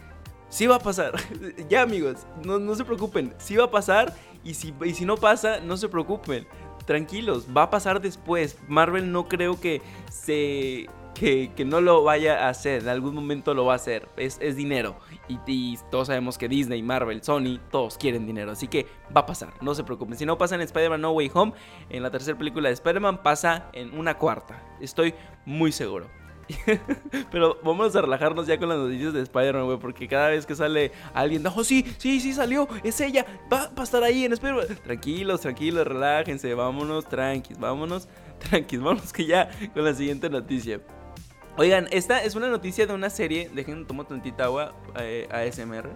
sí 0.50 0.66
va 0.66 0.76
a 0.76 0.80
pasar. 0.80 1.14
ya 1.70 1.84
amigos, 1.84 2.18
no, 2.44 2.58
no 2.58 2.76
se 2.76 2.86
preocupen, 2.86 3.34
sí 3.38 3.56
va 3.56 3.66
a 3.66 3.72
pasar 3.72 4.16
y 4.44 4.54
si, 4.54 4.74
si 4.94 5.06
no 5.06 5.18
pasa, 5.18 5.60
no 5.60 5.78
se 5.78 5.90
preocupen. 5.90 6.48
Tranquilos, 6.86 7.46
va 7.56 7.64
a 7.64 7.70
pasar 7.70 8.02
después. 8.02 8.58
Marvel 8.68 9.12
no 9.12 9.28
creo 9.28 9.60
que 9.60 9.82
se. 10.10 10.88
Que, 11.14 11.52
no 11.66 11.82
lo 11.82 12.04
vaya 12.04 12.46
a 12.46 12.50
hacer. 12.50 12.84
En 12.84 12.88
algún 12.88 13.14
momento 13.14 13.54
lo 13.54 13.66
va 13.66 13.74
a 13.74 13.76
hacer. 13.76 14.08
Es, 14.16 14.40
dinero. 14.56 14.96
Y, 15.28 15.78
todos 15.92 16.08
sabemos 16.08 16.38
que 16.38 16.48
Disney, 16.48 16.82
Marvel, 16.82 17.22
Sony, 17.22 17.60
todos 17.70 17.98
quieren 17.98 18.26
dinero. 18.26 18.52
Así 18.52 18.70
que 18.70 18.88
va 19.16 19.22
a 19.22 19.26
pasar. 19.26 19.54
No 19.62 19.76
se 19.76 19.84
preocupen. 19.84 20.18
Si 20.18 20.26
no 20.26 20.38
pasa 20.38 20.56
en 20.56 20.62
Spider-Man 20.62 21.02
No 21.02 21.12
Way 21.12 21.32
Home, 21.34 21.54
en 21.90 22.04
la 22.04 22.10
tercera 22.10 22.38
película 22.38 22.70
de 22.70 22.74
Spider-Man 22.74 23.22
pasa 23.22 23.70
en 23.74 23.98
una 23.98 24.18
cuarta. 24.18 24.64
Estoy 24.80 25.14
muy 25.46 25.74
seguro. 25.74 26.19
Pero 27.32 27.60
vamos 27.64 27.96
a 27.96 28.02
relajarnos 28.02 28.48
ya 28.48 28.58
con 28.58 28.70
las 28.70 28.78
noticias 28.78 29.14
de 29.14 29.22
Spider-Man, 29.22 29.66
güey. 29.66 29.80
Porque 29.80 30.08
cada 30.08 30.30
vez 30.30 30.46
que 30.46 30.56
sale 30.56 30.92
alguien, 31.14 31.46
oh, 31.46 31.64
sí, 31.64 31.86
sí, 31.98 32.20
sí 32.20 32.34
salió, 32.34 32.68
es 32.84 33.00
ella, 33.02 33.26
va, 33.52 33.72
a 33.76 33.84
estar 33.84 34.04
ahí 34.04 34.26
en 34.26 34.34
Spider-Man. 34.34 34.80
Tranquilos, 34.84 35.42
tranquilos, 35.42 35.88
relájense, 35.88 36.54
vámonos, 36.54 37.08
tranquis, 37.08 37.58
vámonos, 37.60 38.08
tranquis, 38.50 38.80
vámonos 38.80 39.14
que 39.14 39.26
ya 39.26 39.50
con 39.74 39.84
la 39.84 39.94
siguiente 39.94 40.30
noticia. 40.30 40.82
Oigan, 41.58 41.88
esta 41.92 42.24
es 42.24 42.36
una 42.36 42.48
noticia 42.48 42.88
de 42.88 42.94
una 42.94 43.10
serie, 43.10 43.50
dejen 43.54 43.86
tomo 43.86 44.06
tantita 44.06 44.46
agua 44.46 44.74
eh, 44.98 45.28
ASMR. 45.32 45.90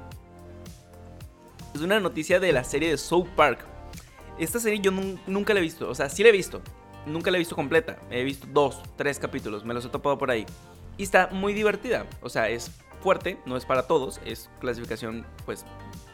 Es 1.74 1.82
una 1.82 2.00
noticia 2.00 2.40
de 2.40 2.52
la 2.52 2.64
serie 2.64 2.90
de 2.90 2.98
South 2.98 3.30
Park. 3.36 3.60
Esta 4.38 4.60
serie 4.60 4.80
yo 4.80 4.92
nunca 5.26 5.54
la 5.54 5.60
he 5.60 5.64
visto, 5.64 5.90
o 5.90 5.96
sea, 5.96 6.10
sí 6.10 6.22
la 6.24 6.30
he 6.30 6.32
visto, 6.32 6.62
nunca 7.06 7.32
la 7.32 7.38
he 7.38 7.40
visto 7.40 7.56
completa. 7.56 7.98
He 8.10 8.24
visto 8.24 8.48
dos, 8.52 8.82
tres 8.96 9.20
capítulos, 9.20 9.66
me 9.66 9.74
los 9.74 9.86
he 9.86 9.90
topado 9.90 10.18
por 10.18 10.32
ahí. 10.32 10.46
Y 10.98 11.04
está 11.04 11.30
muy 11.32 11.54
divertida. 11.54 12.06
O 12.22 12.30
sea, 12.30 12.50
es 12.50 12.72
fuerte, 13.02 13.38
no 13.46 13.58
es 13.58 13.66
para 13.66 13.88
todos, 13.88 14.20
es 14.26 14.50
clasificación 14.60 15.26
pues 15.46 15.66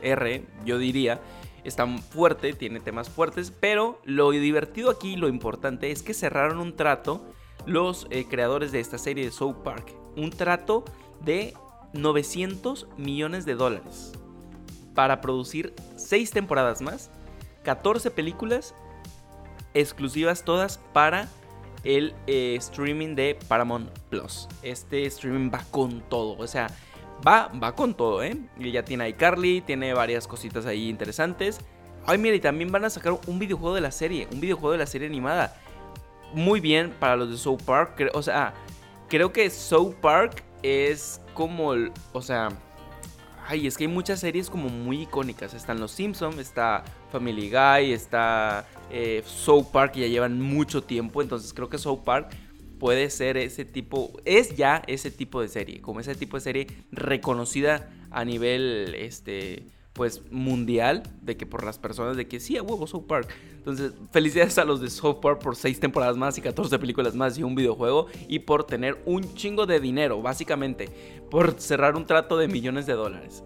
R, 0.02 0.46
yo 0.66 0.78
diría. 0.78 1.22
Está 1.64 1.86
fuerte, 1.98 2.54
tiene 2.54 2.80
temas 2.80 3.10
fuertes, 3.10 3.52
pero 3.52 4.00
lo 4.06 4.32
divertido 4.32 4.90
aquí, 4.90 5.18
lo 5.18 5.28
importante 5.28 5.92
es 5.92 6.02
que 6.02 6.14
cerraron 6.14 6.60
un 6.60 6.76
trato 6.76 7.22
los 7.66 8.08
eh, 8.10 8.26
creadores 8.30 8.72
de 8.72 8.80
esta 8.80 8.98
serie 8.98 9.26
de 9.26 9.32
South 9.32 9.58
Park. 9.64 9.94
Un 10.16 10.32
trato 10.32 10.86
de 11.20 11.54
900 11.94 12.88
millones 12.98 13.46
de 13.46 13.56
dólares 13.56 14.14
para 14.96 15.22
producir 15.22 15.74
6 15.98 16.32
temporadas 16.32 16.82
más, 16.82 17.12
14 17.64 18.12
películas 18.12 18.74
exclusivas 19.74 20.44
todas 20.44 20.80
para 20.94 21.28
el 21.84 22.14
eh, 22.28 22.56
streaming 22.58 23.16
de 23.16 23.38
Paramount 23.48 23.90
Plus. 24.10 24.48
Este 24.62 25.06
streaming 25.06 25.52
va 25.54 25.64
con 25.72 26.02
todo, 26.02 26.38
o 26.38 26.48
sea, 26.48 26.68
va, 27.26 27.48
va 27.48 27.76
con 27.76 27.94
todo, 27.94 28.24
¿eh? 28.24 28.38
Y 28.58 28.72
ya 28.72 28.84
tiene 28.84 29.08
iCarly, 29.10 29.62
tiene 29.62 29.94
varias 29.94 30.28
cositas 30.28 30.66
ahí 30.66 30.90
interesantes. 30.90 31.60
Ay, 32.06 32.18
mira, 32.18 32.36
y 32.36 32.40
también 32.40 32.72
van 32.72 32.86
a 32.86 32.90
sacar 32.90 33.20
un 33.28 33.40
videojuego 33.40 33.76
de 33.76 33.82
la 33.82 33.92
serie, 33.92 34.28
un 34.32 34.40
videojuego 34.40 34.72
de 34.72 34.78
la 34.80 34.86
serie 34.86 35.08
animada. 35.08 35.56
Muy 36.34 36.60
bien 36.60 36.94
para 37.00 37.16
los 37.16 37.30
de 37.32 37.38
South 37.38 37.64
Park, 37.66 38.12
o 38.14 38.22
sea, 38.22 38.54
creo 39.08 39.34
que 39.34 39.50
South 39.50 39.96
Park 40.00 40.44
es 40.62 41.22
como, 41.34 41.74
o 42.14 42.22
sea, 42.22 42.50
ay, 43.50 43.66
es 43.66 43.78
que 43.78 43.86
hay 43.86 43.88
muchas 43.88 44.20
series 44.20 44.48
como 44.48 44.70
muy 44.70 45.02
icónicas. 45.02 45.56
Están 45.56 45.80
Los 45.80 45.92
Simpsons, 45.92 46.38
está 46.38 46.84
Family 47.12 47.50
Guy, 47.50 47.94
está 47.94 48.68
eh, 48.92 49.24
South 49.26 49.66
Park, 49.74 49.94
que 49.94 50.02
ya 50.02 50.08
llevan 50.08 50.40
mucho 50.40 50.84
tiempo. 50.84 51.24
Entonces 51.24 51.52
creo 51.52 51.68
que 51.68 51.80
South 51.80 52.02
Park 52.06 52.30
puede 52.80 53.10
ser 53.10 53.38
ese 53.38 53.66
tipo, 53.66 54.14
es 54.24 54.56
ya 54.56 54.84
ese 54.86 55.10
tipo 55.10 55.42
de 55.42 55.48
serie, 55.48 55.82
como 55.82 56.00
ese 56.00 56.14
tipo 56.14 56.38
de 56.38 56.42
serie 56.42 56.68
reconocida 56.92 57.90
a 58.12 58.24
nivel, 58.24 58.96
este, 58.96 59.64
pues 60.00 60.22
mundial, 60.32 61.04
de 61.24 61.36
que 61.36 61.46
por 61.46 61.66
las 61.66 61.78
personas, 61.78 62.16
de 62.16 62.26
que 62.26 62.40
sí, 62.40 62.56
a 62.56 62.64
huevo 62.64 62.88
South 62.88 63.04
Park. 63.06 63.28
Entonces, 63.58 63.92
felicidades 64.14 64.58
a 64.58 64.64
los 64.64 64.80
de 64.80 64.90
South 64.90 65.20
Park 65.22 65.42
por 65.42 65.58
6 65.58 65.78
temporadas 65.78 66.16
más 66.16 66.38
y 66.38 66.42
14 66.42 66.80
películas 66.80 67.16
más 67.16 67.38
y 67.38 67.44
un 67.44 67.54
videojuego 67.54 68.08
y 68.30 68.40
por 68.40 68.64
tener 68.64 68.98
un 69.06 69.34
chingo 69.34 69.66
de 69.66 69.82
dinero, 69.82 70.22
básicamente, 70.22 70.88
por 71.30 71.60
cerrar 71.60 71.98
un 71.98 72.06
trato 72.06 72.38
de 72.38 72.48
millones 72.48 72.86
de 72.86 72.94
dólares. 72.94 73.44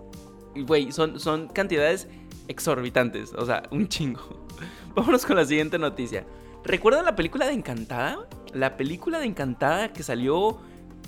Y, 0.53 0.62
güey, 0.62 0.91
son, 0.91 1.19
son 1.19 1.48
cantidades 1.48 2.07
exorbitantes, 2.48 3.33
o 3.33 3.48
sea, 3.48 3.63
un 3.72 3.88
chingo. 3.88 4.45
Vámonos 4.95 5.25
con 5.25 5.36
la 5.38 5.45
siguiente 5.45 5.79
noticia. 5.79 6.24
¿Recuerdan 6.63 7.03
la 7.05 7.15
película 7.15 7.48
de 7.48 7.53
Encantada? 7.53 8.27
La 8.53 8.77
película 8.77 9.17
de 9.17 9.25
Encantada 9.25 9.91
que 9.91 10.03
salió 10.03 10.60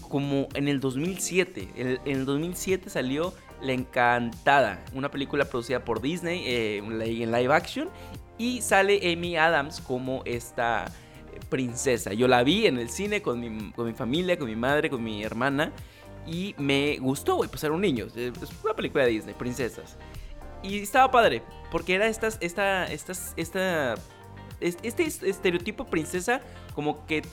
como 0.09 0.47
en 0.55 0.67
el 0.67 0.79
2007. 0.79 1.69
En 1.75 1.99
el, 2.03 2.25
2007 2.25 2.89
salió 2.89 3.31
La 3.65 3.74
Encantada, 3.74 4.84
una 4.93 5.10
película 5.10 5.45
producida 5.45 5.84
por 5.84 6.01
Disney 6.01 6.43
eh, 6.45 6.77
en 6.77 7.31
live 7.31 7.53
action. 7.53 7.89
Y 8.38 8.62
sale 8.62 9.00
Amy 9.13 9.38
Adams 9.38 9.81
como 9.81 10.22
esta 10.25 10.86
princesa. 11.50 12.13
Yo 12.13 12.27
la 12.27 12.43
vi 12.43 12.67
en 12.67 12.77
el 12.77 12.89
cine 12.89 13.22
con 13.22 13.39
mi, 13.39 13.72
con 13.72 13.86
mi 13.88 13.93
familia, 13.93 14.38
con 14.38 14.48
mi 14.48 14.55
madre, 14.55 14.89
con 14.89 15.03
mi 15.03 15.24
hermana. 15.24 15.72
Y 16.27 16.55
me 16.57 16.98
gustó, 16.98 17.38
güey, 17.38 17.50
pues 17.50 17.63
era 17.63 17.74
un 17.74 17.81
niño. 17.81 18.07
Es 18.15 18.34
una 18.63 18.75
película 18.75 19.05
de 19.05 19.12
Disney, 19.12 19.36
princesas. 19.36 19.98
Y 20.63 20.79
estaba 20.79 21.12
padre, 21.12 21.43
porque 21.72 21.95
era 21.95 22.07
estas, 22.07 22.38
esta, 22.41 22.86
estas, 22.88 23.34
esta 23.38 23.95
este 24.60 25.03
estereotipo 25.03 25.86
princesa 25.86 26.41
como 26.74 27.05
que 27.05 27.24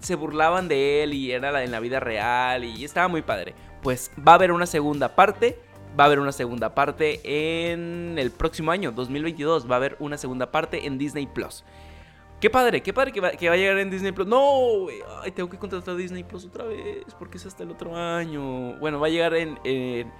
se 0.00 0.14
burlaban 0.14 0.68
de 0.68 1.02
él 1.02 1.14
y 1.14 1.30
era 1.32 1.62
en 1.62 1.70
la 1.70 1.80
vida 1.80 2.00
real 2.00 2.64
y 2.64 2.84
estaba 2.84 3.08
muy 3.08 3.22
padre. 3.22 3.54
Pues 3.82 4.10
va 4.26 4.32
a 4.32 4.34
haber 4.36 4.52
una 4.52 4.66
segunda 4.66 5.14
parte. 5.14 5.58
Va 5.98 6.04
a 6.04 6.06
haber 6.06 6.20
una 6.20 6.32
segunda 6.32 6.74
parte 6.74 7.20
en 7.24 8.16
el 8.18 8.30
próximo 8.30 8.70
año, 8.70 8.92
2022. 8.92 9.70
Va 9.70 9.74
a 9.74 9.76
haber 9.76 9.96
una 9.98 10.16
segunda 10.16 10.50
parte 10.50 10.86
en 10.86 10.98
Disney 10.98 11.26
Plus. 11.26 11.64
Qué 12.40 12.48
padre, 12.48 12.82
qué 12.82 12.94
padre 12.94 13.12
que 13.12 13.20
va, 13.20 13.28
a 13.28 13.56
llegar 13.56 13.78
en 13.78 13.90
Disney 13.90 14.12
Plus. 14.12 14.26
No, 14.26 14.86
ay, 15.22 15.30
tengo 15.32 15.50
que 15.50 15.58
contratar 15.58 15.94
a 15.94 15.96
Disney 15.96 16.24
Plus 16.24 16.46
otra 16.46 16.64
vez 16.64 17.04
porque 17.18 17.36
es 17.36 17.46
hasta 17.46 17.64
el 17.64 17.70
otro 17.70 17.94
año. 17.96 18.78
Bueno, 18.78 18.98
va 18.98 19.08
a 19.08 19.10
llegar 19.10 19.34
en, 19.34 19.58
en 19.64 20.10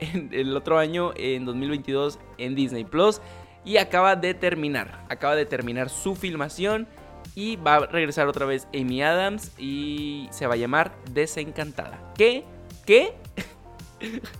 el 0.32 0.56
otro 0.56 0.78
año, 0.78 1.12
en 1.16 1.44
2022, 1.44 2.18
en 2.38 2.54
Disney 2.54 2.84
Plus 2.84 3.20
y 3.64 3.76
acaba 3.76 4.16
de 4.16 4.34
terminar. 4.34 5.04
Acaba 5.08 5.36
de 5.36 5.46
terminar 5.46 5.88
su 5.90 6.16
filmación 6.16 6.86
y 7.34 7.56
va 7.56 7.76
a 7.76 7.86
regresar 7.86 8.28
otra 8.28 8.46
vez 8.46 8.66
Amy 8.74 9.02
Adams 9.02 9.52
y 9.58 10.28
se 10.30 10.46
va 10.46 10.54
a 10.54 10.56
llamar 10.56 10.92
Desencantada. 11.10 12.12
¿Qué? 12.16 12.44
¿Qué? 12.86 13.14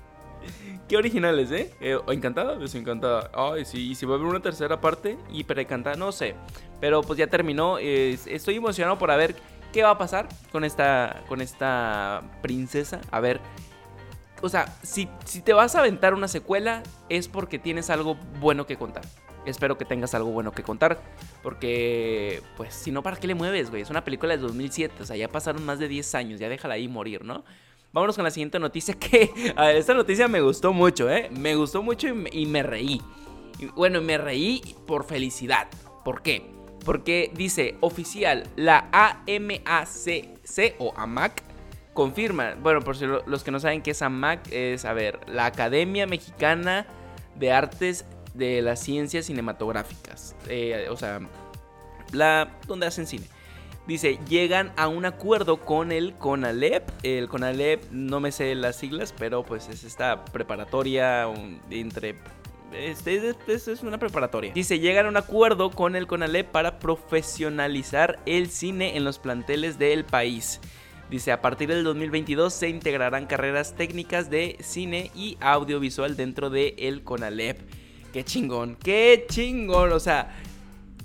Qué 0.91 0.97
originales, 0.97 1.53
¿eh? 1.53 1.73
eh 1.81 1.97
encantada, 2.09 2.57
desencantada. 2.57 3.31
Ay, 3.33 3.65
sí, 3.65 3.93
y 3.93 3.95
si 3.95 4.07
va 4.07 4.15
a 4.15 4.17
haber 4.17 4.27
una 4.27 4.41
tercera 4.41 4.81
parte, 4.81 5.17
hiperencantada, 5.31 5.95
no 5.95 6.11
sé. 6.11 6.35
Pero 6.81 7.01
pues 7.03 7.17
ya 7.17 7.29
terminó. 7.29 7.79
estoy 7.79 8.57
emocionado 8.57 8.99
por 8.99 9.17
ver 9.17 9.37
qué 9.73 9.85
va 9.85 9.91
a 9.91 9.99
pasar 9.99 10.27
con 10.51 10.65
esta, 10.65 11.23
con 11.29 11.43
esta 11.43 12.25
princesa. 12.43 13.01
A 13.13 13.21
ver 13.21 13.41
o 14.43 14.49
sea, 14.49 14.67
si, 14.83 15.09
si 15.25 15.43
te 15.43 15.53
vas 15.53 15.77
a 15.77 15.79
aventar 15.81 16.13
una 16.13 16.27
secuela 16.27 16.83
es 17.09 17.29
porque 17.29 17.61
tienes 17.61 17.89
algo 17.89 18.17
bueno 18.41 18.67
que 18.67 18.77
contar. 18.77 19.05
Espero 19.47 19.79
que 19.79 19.85
tengas 19.85 20.15
algo 20.15 20.33
bueno 20.33 20.51
que 20.51 20.65
contar. 20.65 21.01
Porque, 21.43 22.43
pues, 22.57 22.75
si 22.75 22.91
no, 22.91 23.05
¿para 23.05 23.17
qué 23.17 23.29
le 23.29 23.37
mueves, 23.37 23.71
güey? 23.71 23.83
Es 23.83 23.91
una 23.91 24.03
película 24.03 24.37
de 24.37 24.43
2007. 24.43 25.03
O 25.03 25.07
sea, 25.07 25.17
ya 25.17 25.29
pasaron 25.29 25.65
más 25.65 25.79
de 25.79 25.87
10 25.87 26.15
años. 26.17 26.41
Ya 26.41 26.49
déjala 26.49 26.75
ahí 26.75 26.89
morir, 26.89 27.25
¿no? 27.25 27.45
Vámonos 27.93 28.15
con 28.15 28.25
la 28.25 28.31
siguiente 28.31 28.59
noticia. 28.59 28.95
Que, 28.95 29.53
a 29.57 29.67
ver, 29.67 29.77
esta 29.77 29.95
noticia 29.95 30.29
me 30.29 30.41
gustó 30.41 30.73
mucho, 30.73 31.11
¿eh? 31.11 31.29
Me 31.31 31.55
gustó 31.57 31.83
mucho 31.83 32.09
y 32.09 32.47
me, 32.47 32.63
reí. 32.63 33.01
bueno, 33.75 34.01
me 34.01 34.19
reí 34.19 34.63
por 34.87 35.05
felicidad. 35.05 35.69
¿Por 36.05 36.23
qué? 36.23 36.51
Porque 36.85 37.31
dice 37.35 37.77
oficial, 37.81 38.45
la 38.57 38.89
AMACC 38.93 40.77
o 40.79 40.95
AMAC 40.97 41.43
confirma, 41.93 42.55
bueno, 42.63 42.81
por 42.81 42.97
si 42.97 43.05
los 43.05 43.45
que 43.45 43.51
no 43.51 43.61
saben 43.61 43.83
qué 43.83 43.91
es 43.91 44.01
AMAC, 44.01 44.51
es, 44.51 44.85
a 44.85 44.93
ver, 44.95 45.21
la 45.29 45.47
Academia 45.47 46.07
Mexicana 46.07 46.87
de 47.35 47.53
Artes 47.53 48.07
de 48.35 48.63
las 48.63 48.81
Ciencias 48.81 49.27
Cinematográficas. 49.27 50.37
Eh, 50.49 50.87
o 50.91 50.97
sea, 50.97 51.21
la 52.13 52.59
donde 52.67 52.87
hacen 52.87 53.07
cine. 53.07 53.27
Dice, 53.87 54.19
llegan 54.29 54.73
a 54.77 54.89
un 54.89 55.05
acuerdo 55.05 55.59
con 55.59 55.91
el 55.91 56.15
CONALEP. 56.15 56.89
El 57.03 57.29
CONALEP, 57.29 57.91
no 57.91 58.21
me 58.21 58.31
sé 58.31 58.55
las 58.55 58.77
siglas, 58.77 59.15
pero 59.17 59.43
pues 59.43 59.69
es 59.69 59.85
esta 59.85 60.25
preparatoria 60.27 61.27
entre... 61.71 62.17
Este, 62.73 63.35
es 63.49 63.83
una 63.83 63.99
preparatoria. 63.99 64.53
Dice, 64.53 64.79
llegan 64.79 65.07
a 65.07 65.09
un 65.09 65.17
acuerdo 65.17 65.71
con 65.71 65.97
el 65.97 66.07
CONALEP 66.07 66.47
para 66.51 66.79
profesionalizar 66.79 68.21
el 68.27 68.49
cine 68.49 68.97
en 68.97 69.03
los 69.03 69.19
planteles 69.19 69.77
del 69.79 70.05
país. 70.05 70.61
Dice, 71.11 71.33
a 71.33 71.43
partir 71.43 71.69
del 71.69 71.83
2022 71.83 72.55
se 72.55 72.69
integrarán 72.69 73.27
carreras 73.27 73.75
técnicas 73.75 74.31
de 74.31 74.57
cine 74.61 75.11
y 75.17 75.37
audiovisual 75.41 76.17
dentro 76.17 76.51
de 76.51 76.77
el 76.79 77.03
CONALEP. 77.03 77.59
Qué 78.13 78.25
chingón, 78.25 78.77
qué 78.77 79.27
chingón. 79.29 79.91
O 79.91 79.99
sea, 79.99 80.37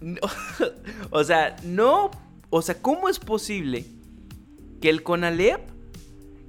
o 1.09 1.23
sea, 1.23 1.55
no, 1.63 2.11
o 2.49 2.61
sea, 2.61 2.81
¿cómo 2.81 3.09
es 3.09 3.19
posible 3.19 3.85
que 4.81 4.89
el 4.89 5.03
CONALEP, 5.03 5.61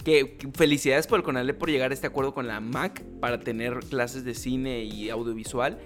que 0.05 0.39
felicidades 0.55 1.07
por 1.07 1.19
el 1.19 1.25
CONALEP 1.25 1.59
por 1.59 1.71
llegar 1.71 1.91
a 1.91 1.95
este 1.95 2.07
acuerdo 2.07 2.35
con 2.35 2.47
la 2.47 2.61
MAC 2.61 3.03
para 3.21 3.41
tener 3.41 3.81
clases 3.89 4.25
de 4.25 4.35
cine 4.35 4.85
y 4.85 5.11
audiovisual, 5.11 5.79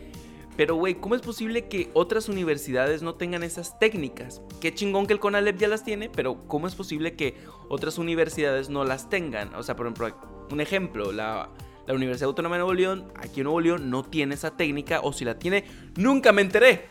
pero, 0.57 0.75
güey, 0.75 0.97
¿cómo 0.97 1.15
es 1.15 1.23
posible 1.23 1.69
que 1.69 1.91
otras 1.95 2.29
universidades 2.29 3.03
no 3.03 3.15
tengan 3.15 3.43
esas 3.43 3.79
técnicas? 3.79 4.43
Qué 4.61 4.75
chingón 4.75 5.07
que 5.07 5.15
el 5.15 5.21
CONALEP 5.21 5.57
ya 5.57 5.69
las 5.69 5.85
tiene, 5.85 6.11
pero 6.11 6.47
¿cómo 6.49 6.67
es 6.67 6.75
posible 6.75 7.15
que 7.15 7.37
otras 7.71 7.97
universidades 7.97 8.69
no 8.69 8.85
las 8.85 9.09
tengan? 9.09 9.55
O 9.55 9.63
sea, 9.63 9.75
por 9.75 9.87
ejemplo, 9.87 10.15
un 10.51 10.61
ejemplo, 10.61 11.13
la, 11.13 11.49
Universidad 11.89 12.29
Autónoma 12.29 12.57
de 12.57 12.61
Nuevo 12.61 12.75
León, 12.75 13.13
aquí 13.17 13.41
en 13.41 13.45
Nuevo 13.45 13.61
León, 13.61 13.91
no 13.91 14.05
tiene 14.05 14.35
esa 14.35 14.57
técnica, 14.57 15.01
o 15.01 15.13
si 15.13 15.25
la 15.25 15.39
tiene, 15.39 15.65
nunca 15.97 16.31
me 16.31 16.43
enteré. 16.43 16.89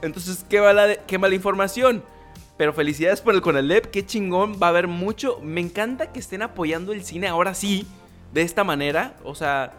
Entonces, 0.00 0.44
¿qué, 0.48 0.60
mala, 0.60 1.04
qué 1.06 1.18
mala 1.18 1.34
información? 1.34 2.02
Pero 2.58 2.72
felicidades 2.72 3.20
por 3.20 3.34
el 3.34 3.40
CONALEP, 3.40 3.86
qué 3.86 4.04
chingón, 4.04 4.58
va 4.60 4.66
a 4.66 4.70
haber 4.70 4.88
mucho. 4.88 5.38
Me 5.42 5.60
encanta 5.60 6.12
que 6.12 6.18
estén 6.18 6.42
apoyando 6.42 6.92
el 6.92 7.04
cine 7.04 7.28
ahora 7.28 7.54
sí, 7.54 7.86
de 8.34 8.42
esta 8.42 8.64
manera, 8.64 9.16
o 9.24 9.36
sea, 9.36 9.72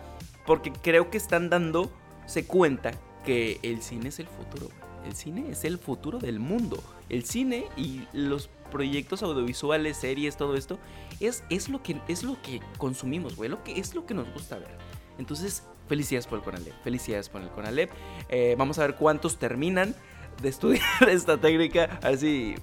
porque 0.46 0.72
creo 0.72 1.12
que 1.12 1.18
están 1.18 1.50
dándose 1.50 2.46
cuenta 2.48 2.92
que 3.26 3.60
el 3.64 3.82
cine 3.82 4.08
es 4.08 4.20
el 4.20 4.28
futuro. 4.28 4.70
El 5.06 5.14
cine 5.14 5.52
es 5.52 5.66
el 5.66 5.78
futuro 5.78 6.20
del 6.20 6.40
mundo. 6.40 6.82
El 7.10 7.26
cine 7.26 7.66
y 7.76 8.08
los 8.14 8.50
proyectos 8.72 9.24
audiovisuales, 9.24 9.98
series, 9.98 10.38
todo 10.38 10.56
esto, 10.56 10.80
es, 11.20 11.44
es, 11.50 11.68
lo, 11.68 11.84
que, 11.84 11.98
es 12.08 12.24
lo 12.24 12.42
que 12.42 12.62
consumimos, 12.78 13.36
güey. 13.36 13.50
Lo 13.50 13.62
que, 13.62 13.78
es 13.78 13.94
lo 13.94 14.06
que 14.06 14.14
nos 14.14 14.32
gusta 14.34 14.58
ver. 14.58 14.72
Entonces, 15.18 15.64
felicidades 15.90 16.28
por 16.28 16.40
el 16.40 16.46
Conalep. 16.46 16.74
Felicidades 16.82 17.28
por 17.28 17.42
el 17.42 17.50
Conalep. 17.50 17.92
Eh, 18.30 18.56
vamos 18.58 18.80
a 18.80 18.84
ver 18.84 18.96
cuántos 18.96 19.38
terminan 19.38 19.96
de 20.42 20.50
estudiar 20.50 20.84
esta 21.10 21.38
técnica. 21.38 22.00
Así. 22.04 22.56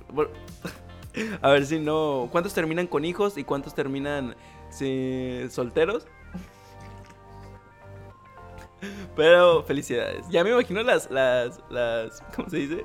A 1.40 1.50
ver 1.50 1.66
si 1.66 1.78
no. 1.78 2.28
¿Cuántos 2.30 2.54
terminan 2.54 2.86
con 2.86 3.04
hijos 3.04 3.38
y 3.38 3.44
cuántos 3.44 3.74
terminan 3.74 4.36
solteros? 5.50 6.06
Pero 9.14 9.62
felicidades. 9.62 10.26
Ya 10.28 10.44
me 10.44 10.50
imagino 10.50 10.82
las, 10.82 11.10
las, 11.10 11.60
las, 11.70 12.22
¿cómo 12.34 12.50
se 12.50 12.58
dice? 12.58 12.84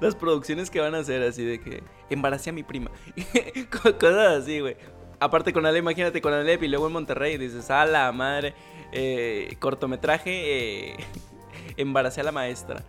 Las 0.00 0.14
producciones 0.14 0.70
que 0.70 0.80
van 0.80 0.94
a 0.94 0.98
hacer 0.98 1.22
así 1.22 1.44
de 1.44 1.60
que 1.60 1.82
embaracé 2.10 2.50
a 2.50 2.52
mi 2.52 2.62
prima. 2.62 2.90
Cosas 4.00 4.42
así, 4.42 4.60
güey. 4.60 4.76
Aparte 5.18 5.52
con 5.52 5.66
Ale, 5.66 5.78
imagínate 5.78 6.20
con 6.20 6.32
Ale 6.32 6.58
y 6.60 6.68
luego 6.68 6.86
en 6.86 6.92
Monterrey 6.92 7.38
dices, 7.38 7.70
a 7.70 7.86
la 7.86 8.10
madre, 8.12 8.54
eh, 8.92 9.56
cortometraje, 9.60 10.92
eh, 10.92 10.96
embaracé 11.76 12.20
a 12.20 12.24
la 12.24 12.32
maestra. 12.32 12.84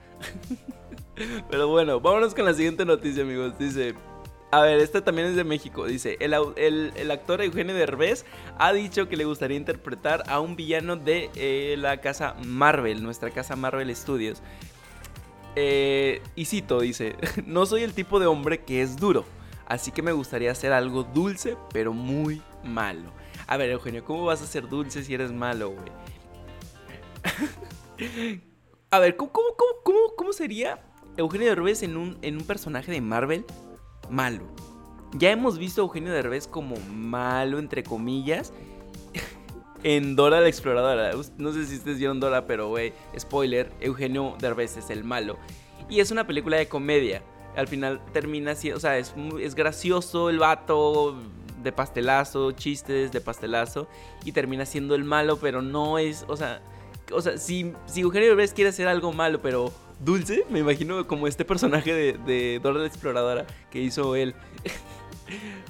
Pero 1.49 1.67
bueno, 1.67 1.99
vámonos 1.99 2.33
con 2.33 2.45
la 2.45 2.53
siguiente 2.53 2.85
noticia, 2.85 3.23
amigos. 3.23 3.57
Dice, 3.57 3.95
a 4.51 4.61
ver, 4.61 4.79
esta 4.79 5.03
también 5.03 5.27
es 5.27 5.35
de 5.35 5.43
México. 5.43 5.85
Dice, 5.85 6.17
el, 6.19 7.11
actor 7.11 7.41
Eugenio 7.41 7.75
Derbez 7.75 8.25
ha 8.57 8.73
dicho 8.73 9.09
que 9.09 9.17
le 9.17 9.25
gustaría 9.25 9.57
interpretar 9.57 10.23
a 10.27 10.39
un 10.39 10.55
villano 10.55 10.95
de 10.95 11.29
eh, 11.35 11.75
la 11.77 12.01
casa 12.01 12.35
Marvel, 12.45 13.03
nuestra 13.03 13.31
casa 13.31 13.55
Marvel 13.55 13.95
Studios. 13.95 14.41
Eh, 15.55 16.21
y 16.35 16.45
cito, 16.45 16.79
dice, 16.81 17.15
no 17.45 17.65
soy 17.65 17.83
el 17.83 17.93
tipo 17.93 18.19
de 18.19 18.25
hombre 18.25 18.63
que 18.63 18.81
es 18.81 18.97
duro, 18.97 19.25
así 19.67 19.91
que 19.91 20.01
me 20.01 20.11
gustaría 20.11 20.51
hacer 20.51 20.73
algo 20.73 21.03
dulce, 21.03 21.57
pero 21.71 21.93
muy 21.93 22.41
malo. 22.63 23.11
A 23.47 23.57
ver, 23.57 23.69
Eugenio, 23.69 24.03
¿cómo 24.03 24.25
vas 24.25 24.41
a 24.41 24.47
ser 24.47 24.67
dulce 24.67 25.03
si 25.03 25.13
eres 25.13 25.31
malo, 25.31 25.71
güey? 25.71 25.91
a 28.89 28.99
ver, 28.99 29.15
¿cómo, 29.15 29.31
cómo, 30.15 30.33
sería 30.33 30.79
Eugenio 31.17 31.47
Derbez 31.47 31.83
en 31.83 31.97
un, 31.97 32.17
en 32.21 32.37
un 32.37 32.43
personaje 32.43 32.91
de 32.91 33.01
Marvel 33.01 33.45
malo. 34.09 34.43
ya 35.13 35.31
hemos 35.31 35.57
visto 35.57 35.81
a 35.81 35.83
Eugenio 35.83 36.11
Derbez 36.11 36.47
como 36.47 36.75
malo, 36.91 37.59
entre 37.59 37.83
comillas, 37.83 38.53
en 39.83 40.15
Dora 40.15 40.41
la 40.41 40.47
Exploradora. 40.47 41.11
No 41.37 41.53
sé 41.53 41.65
si 41.65 41.77
ustedes 41.77 41.99
vieron 41.99 42.19
Dora, 42.19 42.47
pero 42.47 42.69
güey, 42.69 42.93
spoiler, 43.17 43.71
Eugenio 43.79 44.35
Derbez 44.39 44.77
es 44.77 44.89
el 44.89 45.03
malo. 45.03 45.37
Y 45.89 45.99
es 45.99 46.11
una 46.11 46.25
película 46.25 46.57
de 46.57 46.67
comedia. 46.67 47.21
Al 47.55 47.67
final 47.67 48.01
termina 48.13 48.55
siendo, 48.55 48.77
o 48.77 48.79
sea, 48.79 48.97
es, 48.97 49.13
es 49.39 49.53
gracioso 49.53 50.29
el 50.29 50.39
vato 50.39 51.15
de 51.61 51.71
pastelazo, 51.71 52.51
chistes 52.51 53.11
de 53.11 53.21
pastelazo, 53.21 53.87
y 54.25 54.31
termina 54.31 54.65
siendo 54.65 54.95
el 54.95 55.03
malo, 55.03 55.37
pero 55.37 55.61
no 55.61 55.99
es, 55.99 56.25
o 56.27 56.35
sea, 56.35 56.61
o 57.11 57.21
sea, 57.21 57.37
si, 57.37 57.73
si 57.85 58.01
Eugenio 58.01 58.29
Derbez 58.29 58.53
quiere 58.53 58.69
hacer 58.69 58.87
algo 58.87 59.13
malo, 59.13 59.41
pero 59.41 59.71
dulce, 60.03 60.45
me 60.49 60.59
imagino 60.59 61.07
como 61.07 61.27
este 61.27 61.45
personaje 61.45 61.93
de, 61.93 62.59
Dora 62.61 62.79
la 62.79 62.87
Exploradora 62.87 63.45
que 63.69 63.81
hizo 63.81 64.15
él. 64.15 64.35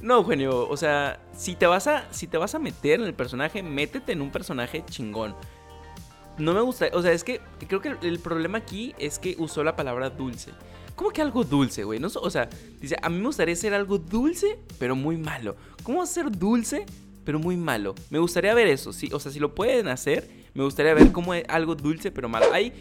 No, 0.01 0.17
Eugenio, 0.17 0.67
o 0.67 0.75
sea, 0.75 1.21
si 1.37 1.55
te 1.55 1.67
vas 1.67 1.87
a 1.87 2.11
si 2.11 2.27
te 2.27 2.37
vas 2.37 2.53
a 2.55 2.59
meter 2.59 2.99
en 2.99 3.05
el 3.05 3.13
personaje, 3.13 3.63
métete 3.63 4.11
en 4.11 4.21
un 4.21 4.31
personaje 4.31 4.83
chingón. 4.89 5.35
No 6.37 6.53
me 6.53 6.59
gusta, 6.59 6.87
o 6.91 7.01
sea, 7.01 7.13
es 7.13 7.23
que 7.23 7.39
creo 7.67 7.79
que 7.79 7.95
el 8.01 8.19
problema 8.19 8.57
aquí 8.57 8.93
es 8.97 9.19
que 9.19 9.35
usó 9.37 9.63
la 9.63 9.75
palabra 9.75 10.09
dulce. 10.09 10.51
¿Cómo 10.95 11.11
que 11.11 11.21
algo 11.21 11.43
dulce, 11.43 11.83
güey? 11.83 11.99
No, 11.99 12.07
o 12.07 12.29
sea, 12.29 12.49
dice, 12.81 12.97
a 13.01 13.09
mí 13.09 13.19
me 13.19 13.27
gustaría 13.27 13.55
ser 13.55 13.73
algo 13.73 13.97
dulce, 13.97 14.59
pero 14.79 14.95
muy 14.95 15.17
malo. 15.17 15.55
¿Cómo 15.83 16.05
ser 16.05 16.29
dulce, 16.31 16.85
pero 17.23 17.39
muy 17.39 17.55
malo? 17.55 17.95
Me 18.09 18.19
gustaría 18.19 18.53
ver 18.53 18.67
eso, 18.67 18.91
sí, 18.91 19.09
o 19.13 19.19
sea, 19.19 19.31
si 19.31 19.39
lo 19.39 19.55
pueden 19.55 19.87
hacer, 19.87 20.27
me 20.53 20.63
gustaría 20.63 20.93
ver 20.93 21.11
cómo 21.11 21.33
es 21.33 21.43
algo 21.49 21.75
dulce, 21.75 22.11
pero 22.11 22.29
malo. 22.29 22.45
Hay, 22.53 22.73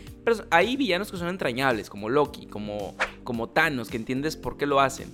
hay 0.50 0.76
villanos 0.76 1.10
que 1.10 1.16
son 1.16 1.28
entrañables, 1.28 1.88
como 1.88 2.08
Loki, 2.10 2.46
como, 2.46 2.94
como 3.24 3.48
Thanos, 3.48 3.88
que 3.88 3.96
entiendes 3.96 4.36
por 4.36 4.56
qué 4.58 4.66
lo 4.66 4.80
hacen. 4.80 5.12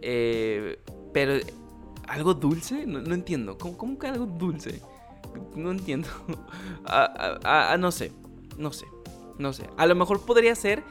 Eh, 0.00 0.78
pero, 1.12 1.34
¿algo 2.06 2.34
dulce? 2.34 2.86
No, 2.86 3.12
entiendo. 3.12 3.58
¿Cómo, 3.58 3.98
que 3.98 4.06
algo 4.06 4.26
dulce? 4.26 4.80
No 5.54 5.70
entiendo. 5.70 6.08
Ah, 6.90 7.38
ah, 7.44 7.72
ah, 7.72 7.76
no 7.76 7.92
sé. 7.92 8.12
No 8.56 8.72
sé. 8.72 8.86
No 9.38 9.52
sé. 9.52 9.64
A 9.76 9.86
lo 9.86 9.94
mejor 9.94 10.24
podría 10.24 10.54
ser 10.54 10.82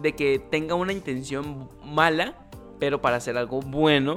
de 0.00 0.14
que 0.14 0.38
tenga 0.38 0.74
una 0.74 0.92
intención 0.92 1.68
mala, 1.84 2.34
pero 2.78 3.02
para 3.02 3.16
hacer 3.16 3.36
algo 3.36 3.60
bueno, 3.60 4.14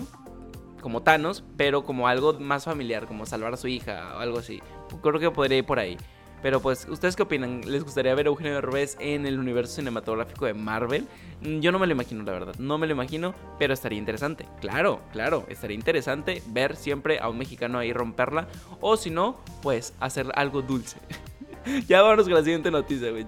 como 0.81 1.03
Thanos, 1.03 1.43
pero 1.57 1.83
como 1.83 2.07
algo 2.07 2.39
más 2.39 2.63
familiar, 2.63 3.07
como 3.07 3.25
salvar 3.25 3.53
a 3.53 3.57
su 3.57 3.67
hija 3.67 4.13
o 4.15 4.19
algo 4.19 4.39
así. 4.39 4.61
Creo 5.01 5.19
que 5.19 5.31
podría 5.31 5.57
ir 5.57 5.65
por 5.65 5.79
ahí. 5.79 5.97
Pero 6.41 6.61
pues, 6.61 6.87
¿ustedes 6.89 7.15
qué 7.15 7.23
opinan? 7.23 7.61
¿Les 7.65 7.83
gustaría 7.83 8.13
ver 8.13 8.27
a 8.27 8.29
Eugenio 8.29 8.53
Derbez 8.53 8.95
en 8.99 9.25
el 9.25 9.39
universo 9.39 9.75
cinematográfico 9.75 10.45
de 10.45 10.53
Marvel? 10.53 11.07
Mm, 11.41 11.59
yo 11.59 11.71
no 11.71 11.79
me 11.79 11.87
lo 11.87 11.93
imagino, 11.93 12.23
la 12.23 12.31
verdad. 12.31 12.55
No 12.59 12.77
me 12.77 12.87
lo 12.87 12.93
imagino, 12.93 13.33
pero 13.57 13.73
estaría 13.73 13.97
interesante. 13.97 14.45
Claro, 14.61 15.01
claro, 15.11 15.45
estaría 15.49 15.75
interesante 15.75 16.43
ver 16.47 16.75
siempre 16.75 17.19
a 17.19 17.29
un 17.29 17.37
mexicano 17.37 17.79
ahí 17.79 17.91
romperla. 17.91 18.47
O 18.81 18.97
si 18.97 19.09
no, 19.09 19.39
pues 19.61 19.93
hacer 19.99 20.27
algo 20.35 20.61
dulce. 20.61 20.97
ya 21.87 22.01
vamos 22.01 22.25
con 22.25 22.33
la 22.33 22.43
siguiente 22.43 22.69
noticia, 22.69 23.09
güey. 23.11 23.25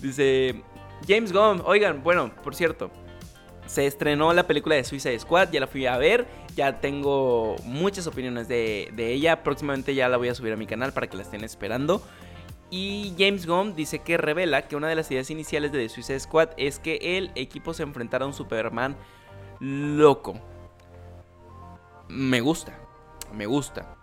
Dice 0.00 0.62
James 1.06 1.32
Gunn. 1.32 1.62
Oigan, 1.64 2.02
bueno, 2.02 2.32
por 2.42 2.54
cierto. 2.54 2.90
Se 3.66 3.86
estrenó 3.86 4.32
la 4.32 4.46
película 4.46 4.74
de 4.74 4.84
Suicide 4.84 5.18
Squad, 5.18 5.50
ya 5.50 5.60
la 5.60 5.66
fui 5.66 5.86
a 5.86 5.96
ver, 5.96 6.26
ya 6.54 6.80
tengo 6.80 7.56
muchas 7.64 8.06
opiniones 8.06 8.48
de, 8.48 8.90
de 8.94 9.12
ella, 9.12 9.42
próximamente 9.42 9.94
ya 9.94 10.08
la 10.08 10.16
voy 10.16 10.28
a 10.28 10.34
subir 10.34 10.52
a 10.52 10.56
mi 10.56 10.66
canal 10.66 10.92
para 10.92 11.06
que 11.06 11.16
la 11.16 11.22
estén 11.22 11.44
esperando. 11.44 12.02
Y 12.70 13.14
James 13.18 13.46
Gunn 13.46 13.74
dice 13.76 13.98
que 13.98 14.16
revela 14.16 14.62
que 14.62 14.76
una 14.76 14.88
de 14.88 14.94
las 14.94 15.10
ideas 15.10 15.30
iniciales 15.30 15.72
de 15.72 15.78
The 15.78 15.88
Suicide 15.90 16.20
Squad 16.20 16.48
es 16.56 16.78
que 16.78 17.18
el 17.18 17.30
equipo 17.34 17.74
se 17.74 17.82
enfrentara 17.82 18.24
a 18.24 18.28
un 18.28 18.32
Superman 18.32 18.96
loco. 19.60 20.40
Me 22.08 22.40
gusta, 22.40 22.72
me 23.32 23.44
gusta. 23.44 23.94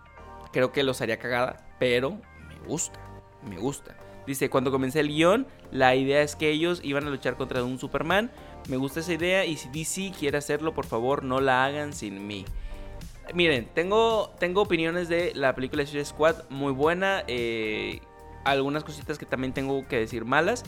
Creo 0.52 0.70
que 0.70 0.84
los 0.84 1.00
haría 1.00 1.18
cagada, 1.18 1.68
pero 1.80 2.18
me 2.48 2.58
gusta, 2.66 3.00
me 3.42 3.58
gusta. 3.58 3.96
Dice, 4.24 4.50
cuando 4.50 4.70
comencé 4.70 5.00
el 5.00 5.08
guion, 5.08 5.48
la 5.72 5.96
idea 5.96 6.22
es 6.22 6.36
que 6.36 6.50
ellos 6.50 6.80
iban 6.84 7.04
a 7.06 7.10
luchar 7.10 7.36
contra 7.36 7.64
un 7.64 7.78
Superman. 7.78 8.30
Me 8.68 8.76
gusta 8.76 9.00
esa 9.00 9.12
idea 9.12 9.44
y 9.44 9.56
si 9.56 9.68
DC 9.68 10.12
quiere 10.18 10.38
hacerlo, 10.38 10.74
por 10.74 10.86
favor, 10.86 11.24
no 11.24 11.40
la 11.40 11.64
hagan 11.64 11.92
sin 11.92 12.26
mí. 12.26 12.44
Miren, 13.34 13.68
tengo, 13.74 14.34
tengo 14.38 14.62
opiniones 14.62 15.08
de 15.08 15.32
la 15.34 15.54
película 15.54 15.82
de 15.82 15.86
Suicide 15.86 16.04
Squad 16.04 16.36
muy 16.50 16.72
buena. 16.72 17.24
Eh, 17.28 18.00
algunas 18.44 18.84
cositas 18.84 19.18
que 19.18 19.26
también 19.26 19.52
tengo 19.52 19.86
que 19.86 19.98
decir 19.98 20.24
malas. 20.24 20.64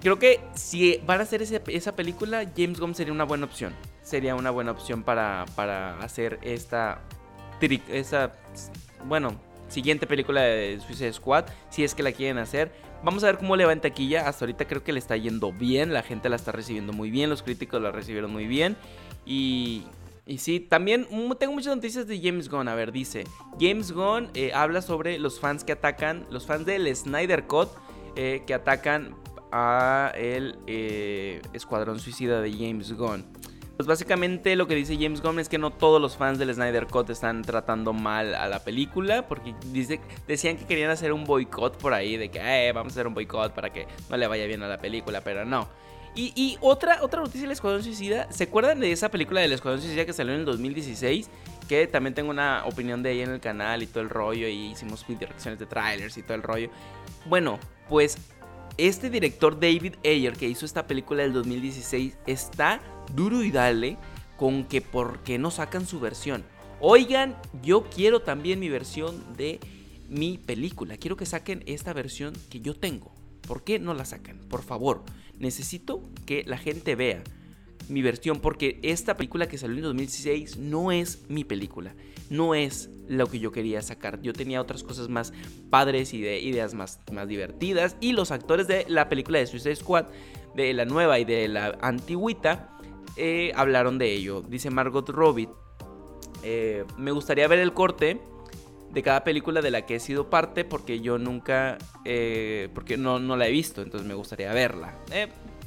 Creo 0.00 0.18
que 0.18 0.40
si 0.54 1.00
van 1.06 1.20
a 1.20 1.24
hacer 1.24 1.42
esa 1.42 1.96
película, 1.96 2.44
James 2.56 2.78
Gunn 2.78 2.94
sería 2.94 3.12
una 3.12 3.24
buena 3.24 3.46
opción. 3.46 3.74
Sería 4.02 4.36
una 4.36 4.50
buena 4.50 4.70
opción 4.70 5.02
para, 5.02 5.44
para 5.56 5.98
hacer 5.98 6.38
esta, 6.42 7.00
esa, 7.88 8.32
bueno, 9.04 9.32
siguiente 9.68 10.06
película 10.06 10.42
de 10.42 10.80
Suicide 10.80 11.12
Squad, 11.12 11.46
si 11.70 11.82
es 11.82 11.94
que 11.94 12.02
la 12.02 12.12
quieren 12.12 12.38
hacer. 12.38 12.70
Vamos 13.02 13.22
a 13.22 13.26
ver 13.26 13.38
cómo 13.38 13.56
le 13.56 13.64
va 13.64 13.72
en 13.72 13.80
taquilla. 13.80 14.28
Hasta 14.28 14.44
ahorita 14.44 14.66
creo 14.66 14.82
que 14.82 14.92
le 14.92 14.98
está 14.98 15.16
yendo 15.16 15.52
bien. 15.52 15.92
La 15.92 16.02
gente 16.02 16.28
la 16.28 16.36
está 16.36 16.52
recibiendo 16.52 16.92
muy 16.92 17.10
bien. 17.10 17.30
Los 17.30 17.42
críticos 17.42 17.80
la 17.80 17.92
recibieron 17.92 18.32
muy 18.32 18.46
bien. 18.46 18.76
Y, 19.24 19.84
y 20.26 20.38
sí, 20.38 20.60
también 20.60 21.06
tengo 21.38 21.52
muchas 21.52 21.76
noticias 21.76 22.06
de 22.08 22.20
James 22.20 22.48
Gunn. 22.48 22.68
A 22.68 22.74
ver, 22.74 22.90
dice: 22.90 23.24
James 23.60 23.92
Gunn 23.92 24.30
eh, 24.34 24.52
habla 24.52 24.82
sobre 24.82 25.18
los 25.18 25.38
fans 25.38 25.64
que 25.64 25.72
atacan, 25.72 26.26
los 26.30 26.46
fans 26.46 26.66
del 26.66 26.94
Snyder 26.94 27.46
Cut 27.46 27.68
eh, 28.16 28.42
que 28.46 28.54
atacan 28.54 29.14
a 29.52 30.12
el 30.16 30.58
eh, 30.66 31.40
Escuadrón 31.52 32.00
Suicida 32.00 32.40
de 32.40 32.52
James 32.52 32.92
Gunn. 32.92 33.24
Pues 33.78 33.86
básicamente 33.86 34.56
lo 34.56 34.66
que 34.66 34.74
dice 34.74 34.98
James 35.00 35.22
Gunn 35.22 35.38
es 35.38 35.48
que 35.48 35.56
no 35.56 35.70
todos 35.70 36.02
los 36.02 36.16
fans 36.16 36.40
del 36.40 36.52
Snyder 36.52 36.88
Cut 36.88 37.10
están 37.10 37.42
tratando 37.42 37.92
mal 37.92 38.34
a 38.34 38.48
la 38.48 38.58
película, 38.58 39.28
porque 39.28 39.54
decían 40.26 40.56
que 40.56 40.64
querían 40.64 40.90
hacer 40.90 41.12
un 41.12 41.22
boicot 41.22 41.78
por 41.78 41.94
ahí, 41.94 42.16
de 42.16 42.28
que 42.28 42.72
vamos 42.74 42.92
a 42.92 42.94
hacer 42.94 43.06
un 43.06 43.14
boicot 43.14 43.54
para 43.54 43.70
que 43.70 43.86
no 44.10 44.16
le 44.16 44.26
vaya 44.26 44.46
bien 44.46 44.64
a 44.64 44.66
la 44.66 44.78
película, 44.78 45.20
pero 45.20 45.44
no. 45.44 45.68
Y, 46.16 46.58
otra, 46.60 47.04
otra 47.04 47.20
noticia 47.20 47.42
del 47.42 47.52
Escuadrón 47.52 47.84
Suicida. 47.84 48.26
¿Se 48.32 48.44
acuerdan 48.44 48.80
de 48.80 48.90
esa 48.90 49.12
película 49.12 49.40
del 49.42 49.52
Escuadrón 49.52 49.80
Suicida 49.80 50.04
que 50.04 50.12
salió 50.12 50.34
en 50.34 50.40
el 50.40 50.46
2016? 50.46 51.30
Que 51.68 51.86
también 51.86 52.14
tengo 52.14 52.30
una 52.30 52.64
opinión 52.66 53.04
de 53.04 53.12
ella 53.12 53.22
en 53.22 53.30
el 53.30 53.40
canal 53.40 53.84
y 53.84 53.86
todo 53.86 54.02
el 54.02 54.10
rollo. 54.10 54.48
Y 54.48 54.72
hicimos 54.72 55.06
direcciones 55.06 55.60
de 55.60 55.66
trailers 55.66 56.18
y 56.18 56.24
todo 56.24 56.34
el 56.34 56.42
rollo. 56.42 56.70
Bueno, 57.26 57.60
pues 57.88 58.18
este 58.78 59.10
director 59.10 59.60
David 59.60 59.94
Ayer 60.04 60.32
que 60.32 60.48
hizo 60.48 60.66
esta 60.66 60.88
película 60.88 61.22
del 61.22 61.32
2016 61.32 62.18
está 62.26 62.80
duro 63.14 63.42
y 63.42 63.50
dale 63.50 63.96
con 64.36 64.64
que 64.64 64.80
por 64.80 65.20
qué 65.20 65.38
no 65.38 65.50
sacan 65.50 65.86
su 65.86 66.00
versión. 66.00 66.44
Oigan, 66.80 67.36
yo 67.62 67.84
quiero 67.90 68.20
también 68.20 68.60
mi 68.60 68.68
versión 68.68 69.22
de 69.36 69.58
mi 70.08 70.38
película. 70.38 70.96
Quiero 70.96 71.16
que 71.16 71.26
saquen 71.26 71.62
esta 71.66 71.92
versión 71.92 72.34
que 72.50 72.60
yo 72.60 72.74
tengo. 72.74 73.12
¿Por 73.46 73.64
qué 73.64 73.78
no 73.78 73.94
la 73.94 74.04
sacan? 74.04 74.38
Por 74.48 74.62
favor 74.62 75.04
necesito 75.38 76.02
que 76.26 76.44
la 76.46 76.58
gente 76.58 76.94
vea 76.94 77.22
mi 77.88 78.02
versión 78.02 78.40
porque 78.40 78.78
esta 78.82 79.16
película 79.16 79.48
que 79.48 79.56
salió 79.56 79.76
en 79.76 79.82
2016 79.82 80.58
no 80.58 80.92
es 80.92 81.22
mi 81.28 81.44
película, 81.44 81.94
no 82.28 82.54
es 82.54 82.90
lo 83.08 83.26
que 83.28 83.38
yo 83.38 83.50
quería 83.50 83.80
sacar. 83.80 84.20
Yo 84.20 84.34
tenía 84.34 84.60
otras 84.60 84.82
cosas 84.82 85.08
más 85.08 85.32
padres 85.70 86.12
y 86.12 86.20
de 86.20 86.40
ideas 86.40 86.74
más, 86.74 87.00
más 87.12 87.26
divertidas 87.28 87.96
y 88.00 88.12
los 88.12 88.30
actores 88.30 88.66
de 88.68 88.84
la 88.88 89.08
película 89.08 89.38
de 89.38 89.46
Suicide 89.46 89.76
Squad, 89.76 90.06
de 90.54 90.74
la 90.74 90.84
nueva 90.84 91.18
y 91.18 91.24
de 91.24 91.48
la 91.48 91.78
antigüita, 91.80 92.76
eh, 93.18 93.52
hablaron 93.56 93.98
de 93.98 94.12
ello. 94.12 94.42
Dice 94.42 94.70
Margot 94.70 95.08
Robbie, 95.08 95.48
eh, 96.42 96.84
me 96.96 97.10
gustaría 97.10 97.48
ver 97.48 97.58
el 97.58 97.72
corte 97.72 98.20
de 98.92 99.02
cada 99.02 99.24
película 99.24 99.60
de 99.60 99.70
la 99.70 99.84
que 99.84 99.96
he 99.96 100.00
sido 100.00 100.30
parte 100.30 100.64
porque 100.64 101.00
yo 101.00 101.18
nunca, 101.18 101.78
eh, 102.04 102.68
porque 102.74 102.96
no, 102.96 103.18
no, 103.18 103.36
la 103.36 103.48
he 103.48 103.50
visto, 103.50 103.82
entonces 103.82 104.06
me 104.06 104.14
gustaría 104.14 104.52
verla. 104.52 104.94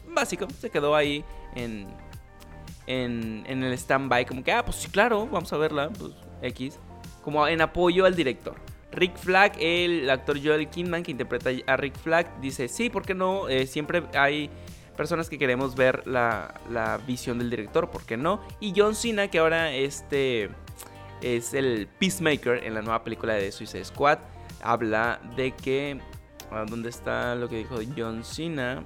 Básico, 0.07 0.47
se 0.59 0.69
quedó 0.69 0.95
ahí 0.95 1.23
en, 1.55 1.87
en, 2.87 3.43
en 3.47 3.63
el 3.63 3.73
stand-by, 3.73 4.25
como 4.25 4.43
que, 4.43 4.51
ah, 4.51 4.65
pues 4.65 4.77
sí, 4.77 4.89
claro, 4.89 5.27
vamos 5.27 5.51
a 5.53 5.57
verla, 5.57 5.89
pues 5.89 6.13
X, 6.41 6.79
como 7.21 7.47
en 7.47 7.61
apoyo 7.61 8.05
al 8.05 8.15
director. 8.15 8.55
Rick 8.93 9.17
Flag, 9.17 9.53
el 9.59 10.09
actor 10.09 10.37
Joel 10.43 10.69
Kidman 10.69 11.03
que 11.03 11.11
interpreta 11.11 11.49
a 11.67 11.77
Rick 11.77 11.97
Flag, 11.97 12.41
dice, 12.41 12.67
sí, 12.67 12.89
¿por 12.89 13.03
qué 13.03 13.13
no? 13.13 13.43
Siempre 13.65 14.03
hay 14.13 14.49
personas 14.95 15.29
que 15.29 15.37
queremos 15.37 15.75
ver 15.75 16.05
la, 16.07 16.61
la 16.69 16.97
visión 16.97 17.39
del 17.39 17.49
director, 17.49 17.89
¿por 17.89 18.03
qué 18.03 18.17
no? 18.17 18.41
Y 18.59 18.73
John 18.75 18.95
Cena, 18.95 19.29
que 19.29 19.39
ahora 19.39 19.71
este 19.73 20.49
es 21.21 21.53
el 21.53 21.87
Peacemaker 21.99 22.63
en 22.63 22.73
la 22.73 22.81
nueva 22.81 23.03
película 23.03 23.33
de 23.33 23.51
Suicide 23.51 23.85
Squad. 23.85 24.19
Habla 24.61 25.21
de 25.35 25.51
que. 25.51 25.99
Ah, 26.51 26.65
¿Dónde 26.67 26.89
está 26.89 27.35
lo 27.35 27.47
que 27.47 27.57
dijo 27.57 27.77
John 27.95 28.23
Cena? 28.23 28.83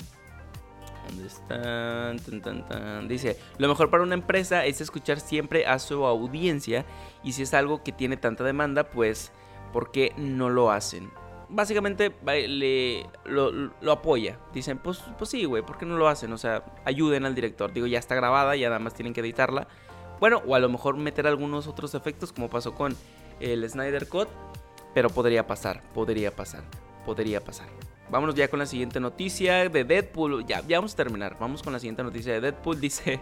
¿Dónde 1.07 1.27
está? 1.27 2.13
Dice, 3.07 3.37
lo 3.57 3.67
mejor 3.67 3.89
para 3.89 4.03
una 4.03 4.15
empresa 4.15 4.65
es 4.65 4.81
escuchar 4.81 5.19
siempre 5.19 5.65
a 5.65 5.79
su 5.79 6.05
audiencia 6.05 6.85
y 7.23 7.33
si 7.33 7.43
es 7.43 7.53
algo 7.53 7.83
que 7.83 7.91
tiene 7.91 8.17
tanta 8.17 8.43
demanda, 8.43 8.89
pues, 8.89 9.31
¿por 9.71 9.91
qué 9.91 10.13
no 10.17 10.49
lo 10.49 10.71
hacen? 10.71 11.09
Básicamente 11.49 12.13
le, 12.25 13.05
lo, 13.25 13.91
apoya. 13.91 14.39
Dicen, 14.53 14.77
pues, 14.77 15.03
pues 15.17 15.29
sí, 15.29 15.45
güey, 15.45 15.63
¿por 15.63 15.77
qué 15.77 15.85
no 15.85 15.97
lo 15.97 16.07
hacen? 16.07 16.31
O 16.33 16.37
sea, 16.37 16.63
ayuden 16.85 17.25
al 17.25 17.35
director. 17.35 17.71
Digo, 17.73 17.87
ya 17.87 17.99
está 17.99 18.15
grabada, 18.15 18.55
ya 18.55 18.69
nada 18.69 18.79
más 18.79 18.93
tienen 18.93 19.13
que 19.13 19.21
editarla 19.21 19.67
Bueno, 20.19 20.41
o 20.45 20.55
a 20.55 20.59
lo 20.59 20.69
mejor 20.69 20.97
meter 20.97 21.27
algunos 21.27 21.67
otros 21.67 21.95
efectos 21.95 22.31
como 22.33 22.49
pasó 22.49 22.73
con 22.73 22.95
el 23.39 23.69
Snyder 23.69 24.07
Cut. 24.07 24.29
Pero 24.93 25.09
podría 25.09 25.45
pasar, 25.45 25.83
podría 25.93 26.31
pasar, 26.31 26.63
podría 27.05 27.43
pasar. 27.43 27.67
Vámonos 28.09 28.35
ya 28.35 28.47
con 28.47 28.59
la 28.59 28.65
siguiente 28.65 28.99
noticia 28.99 29.67
de 29.67 29.83
Deadpool. 29.83 30.45
Ya, 30.45 30.61
ya 30.67 30.77
vamos 30.77 30.93
a 30.93 30.95
terminar. 30.95 31.37
Vamos 31.39 31.63
con 31.63 31.73
la 31.73 31.79
siguiente 31.79 32.03
noticia 32.03 32.33
de 32.33 32.41
Deadpool. 32.41 32.79
Dice, 32.81 33.19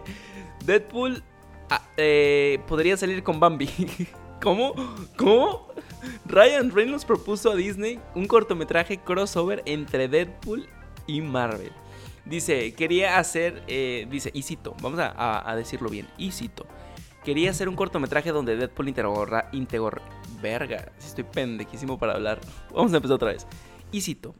Deadpool 0.64 1.22
ah, 1.70 1.82
eh, 1.96 2.60
podría 2.68 2.96
salir 2.96 3.22
con 3.22 3.40
Bambi. 3.40 3.68
¿Cómo? 4.42 4.74
¿Cómo? 5.16 5.68
Ryan 6.26 6.70
Reynolds 6.70 7.04
propuso 7.04 7.50
a 7.50 7.56
Disney 7.56 8.00
un 8.14 8.26
cortometraje 8.26 8.98
crossover 8.98 9.62
entre 9.66 10.08
Deadpool 10.08 10.68
y 11.06 11.20
Marvel. 11.20 11.72
Dice, 12.24 12.72
quería 12.74 13.18
hacer, 13.18 13.62
eh, 13.68 14.06
dice, 14.10 14.30
y 14.32 14.42
cito, 14.42 14.74
vamos 14.80 14.98
a, 15.02 15.54
decirlo 15.56 15.90
bien, 15.90 16.08
y 16.16 16.32
cito. 16.32 16.66
Quería 17.22 17.50
hacer 17.50 17.68
un 17.68 17.76
cortometraje 17.76 18.32
donde 18.32 18.56
Deadpool 18.56 18.88
interroga, 18.88 19.48
interroga, 19.52 20.02
verga, 20.40 20.90
estoy 20.98 21.24
pendejísimo 21.24 21.98
para 21.98 22.14
hablar. 22.14 22.40
Vamos 22.72 22.92
a 22.92 22.96
empezar 22.96 23.16
otra 23.16 23.32
vez. 23.32 23.46
Y 23.92 24.00
cito, 24.00 24.34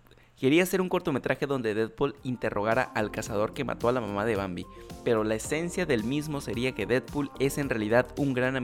Quería 0.45 0.63
hacer 0.63 0.83
un 0.83 0.91
cortometraje 0.91 1.47
donde 1.47 1.73
Deadpool 1.73 2.17
interrogara 2.23 2.83
al 2.83 3.11
cazador 3.11 3.55
que 3.55 3.65
mató 3.65 3.89
a 3.89 3.93
la 3.93 4.03
mamá 4.03 4.27
de 4.27 4.37
Bambi, 4.37 4.67
pero 5.03 5.25
la 5.25 5.37
esencia 5.37 5.87
del 5.87 6.05
mismo 6.05 6.43
sería 6.43 6.73
que 6.73 6.85
Deadpool 6.85 7.31
es 7.39 7.57
en 7.57 7.71
realidad 7.71 8.09
un 8.19 8.35
gran 8.35 8.55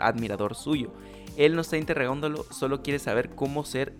admirador 0.00 0.54
suyo. 0.54 0.94
Él 1.36 1.54
no 1.54 1.60
está 1.60 1.76
interrogándolo, 1.76 2.46
solo 2.50 2.82
quiere 2.82 2.98
saber 2.98 3.28
cómo 3.34 3.66
ser 3.66 3.92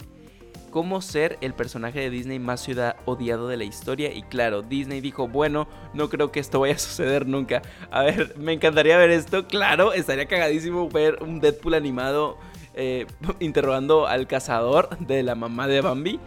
cómo 0.70 1.02
ser 1.02 1.36
el 1.42 1.52
personaje 1.52 2.00
de 2.00 2.08
Disney 2.08 2.38
más 2.38 2.62
ciudad 2.62 2.96
odiado 3.04 3.48
de 3.48 3.58
la 3.58 3.64
historia. 3.64 4.14
Y 4.14 4.22
claro, 4.22 4.62
Disney 4.62 5.02
dijo, 5.02 5.28
bueno, 5.28 5.68
no 5.92 6.08
creo 6.08 6.32
que 6.32 6.40
esto 6.40 6.60
vaya 6.60 6.76
a 6.76 6.78
suceder 6.78 7.26
nunca. 7.26 7.60
A 7.90 8.02
ver, 8.02 8.34
me 8.38 8.54
encantaría 8.54 8.96
ver 8.96 9.10
esto. 9.10 9.46
Claro, 9.46 9.92
estaría 9.92 10.24
cagadísimo 10.24 10.88
ver 10.88 11.22
un 11.22 11.40
Deadpool 11.40 11.74
animado 11.74 12.38
eh, 12.74 13.06
interrogando 13.40 14.06
al 14.06 14.26
cazador 14.26 14.96
de 15.00 15.22
la 15.22 15.34
mamá 15.34 15.68
de 15.68 15.82
Bambi. 15.82 16.18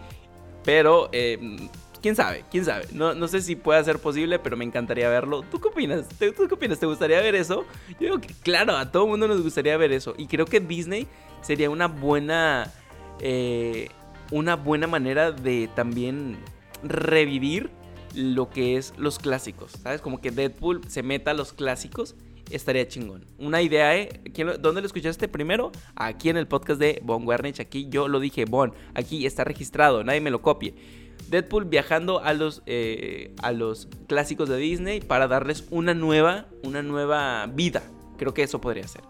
Pero, 0.64 1.08
eh, 1.12 1.38
quién 2.00 2.16
sabe, 2.16 2.44
quién 2.50 2.64
sabe. 2.64 2.86
No, 2.92 3.14
no, 3.14 3.28
sé 3.28 3.40
si 3.40 3.56
pueda 3.56 3.82
ser 3.84 3.98
posible, 3.98 4.38
pero 4.38 4.56
me 4.56 4.64
encantaría 4.64 5.08
verlo. 5.08 5.42
¿Tú 5.42 5.60
qué 5.60 5.68
opinas? 5.68 6.08
¿Tú 6.08 6.48
qué 6.48 6.54
opinas? 6.54 6.78
¿Te 6.78 6.86
gustaría 6.86 7.20
ver 7.20 7.34
eso? 7.34 7.64
Yo 7.88 7.96
digo 7.98 8.20
que, 8.20 8.34
claro, 8.42 8.76
a 8.76 8.90
todo 8.90 9.06
mundo 9.06 9.28
nos 9.28 9.42
gustaría 9.42 9.76
ver 9.76 9.92
eso. 9.92 10.14
Y 10.16 10.26
creo 10.26 10.46
que 10.46 10.60
Disney 10.60 11.06
sería 11.42 11.70
una 11.70 11.86
buena. 11.86 12.72
Eh, 13.20 13.88
una 14.30 14.54
buena 14.54 14.86
manera 14.86 15.32
de 15.32 15.68
también 15.74 16.38
revivir 16.84 17.68
lo 18.14 18.48
que 18.48 18.76
es 18.76 18.94
los 18.96 19.18
clásicos. 19.18 19.72
¿Sabes? 19.72 20.00
Como 20.00 20.20
que 20.20 20.30
Deadpool 20.30 20.82
se 20.88 21.02
meta 21.02 21.32
a 21.32 21.34
los 21.34 21.52
clásicos 21.52 22.14
estaría 22.50 22.86
chingón. 22.88 23.24
Una 23.38 23.62
idea, 23.62 23.96
¿eh? 23.96 24.08
¿Dónde 24.60 24.80
lo 24.80 24.86
escuchaste 24.86 25.28
primero? 25.28 25.72
Aquí 25.94 26.28
en 26.28 26.36
el 26.36 26.46
podcast 26.46 26.80
de 26.80 27.00
Bon 27.02 27.26
Wernich. 27.26 27.60
Aquí 27.60 27.88
yo 27.88 28.08
lo 28.08 28.20
dije, 28.20 28.44
Bon. 28.44 28.72
Aquí 28.94 29.26
está 29.26 29.44
registrado, 29.44 30.04
nadie 30.04 30.20
me 30.20 30.30
lo 30.30 30.42
copie. 30.42 30.74
Deadpool 31.28 31.64
viajando 31.66 32.20
a 32.20 32.32
los, 32.34 32.62
eh, 32.66 33.34
a 33.42 33.52
los 33.52 33.88
clásicos 34.08 34.48
de 34.48 34.56
Disney 34.56 35.00
para 35.00 35.28
darles 35.28 35.64
una 35.70 35.94
nueva, 35.94 36.46
una 36.62 36.82
nueva 36.82 37.46
vida. 37.46 37.82
Creo 38.18 38.34
que 38.34 38.42
eso 38.42 38.60
podría 38.60 38.86
ser. 38.88 39.02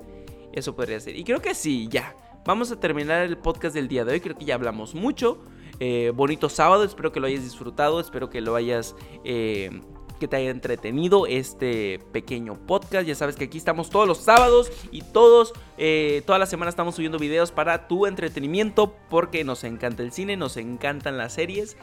Eso 0.53 0.75
podría 0.75 1.01
ser. 1.01 1.17
Y 1.17 1.25
creo 1.25 1.41
que 1.41 1.55
sí, 1.55 1.89
ya. 1.91 2.15
Vamos 2.45 2.73
a 2.73 2.81
terminar 2.81 3.23
el 3.23 3.39
podcast 3.39 3.75
del 3.75 3.89
día 3.89 4.05
de 4.05 4.13
hoy. 4.13 4.21
Creo 4.21 4.37
que 4.37 4.45
ya 4.45 4.55
hablamos 4.55 4.95
mucho. 4.95 5.43
Eh, 5.79 6.13
bonito 6.15 6.49
sábado. 6.49 6.85
Espero 6.85 7.13
que 7.13 7.21
lo 7.21 7.27
hayas 7.27 7.43
disfrutado. 7.43 8.01
Espero 8.01 8.29
que 8.29 8.41
lo 8.41 8.55
hayas 8.55 8.95
eh, 9.25 9.81
que 10.21 10.29
te 10.29 10.37
haya 10.37 10.51
entretenido 10.51 11.27
este 11.27 11.99
pequeño 12.13 12.55
podcast. 12.67 13.09
Ya 13.09 13.17
sabes 13.17 13.35
que 13.35 13.45
aquí 13.45 13.59
estamos 13.59 13.91
todos 13.91 14.07
los 14.07 14.19
sábados 14.19 14.71
y 14.93 15.03
todos, 15.03 15.53
eh, 15.79 16.23
toda 16.27 16.39
la 16.39 16.47
semana 16.47 16.69
estamos 16.69 16.95
subiendo 16.95 17.19
videos 17.19 17.51
para 17.51 17.89
tu 17.89 18.07
entretenimiento 18.07 18.95
porque 19.09 19.43
nos 19.43 19.65
encanta 19.65 20.05
el 20.05 20.13
cine, 20.13 20.37
nos 20.37 20.57
encantan 20.57 21.17
las 21.17 21.33
series. 21.33 21.77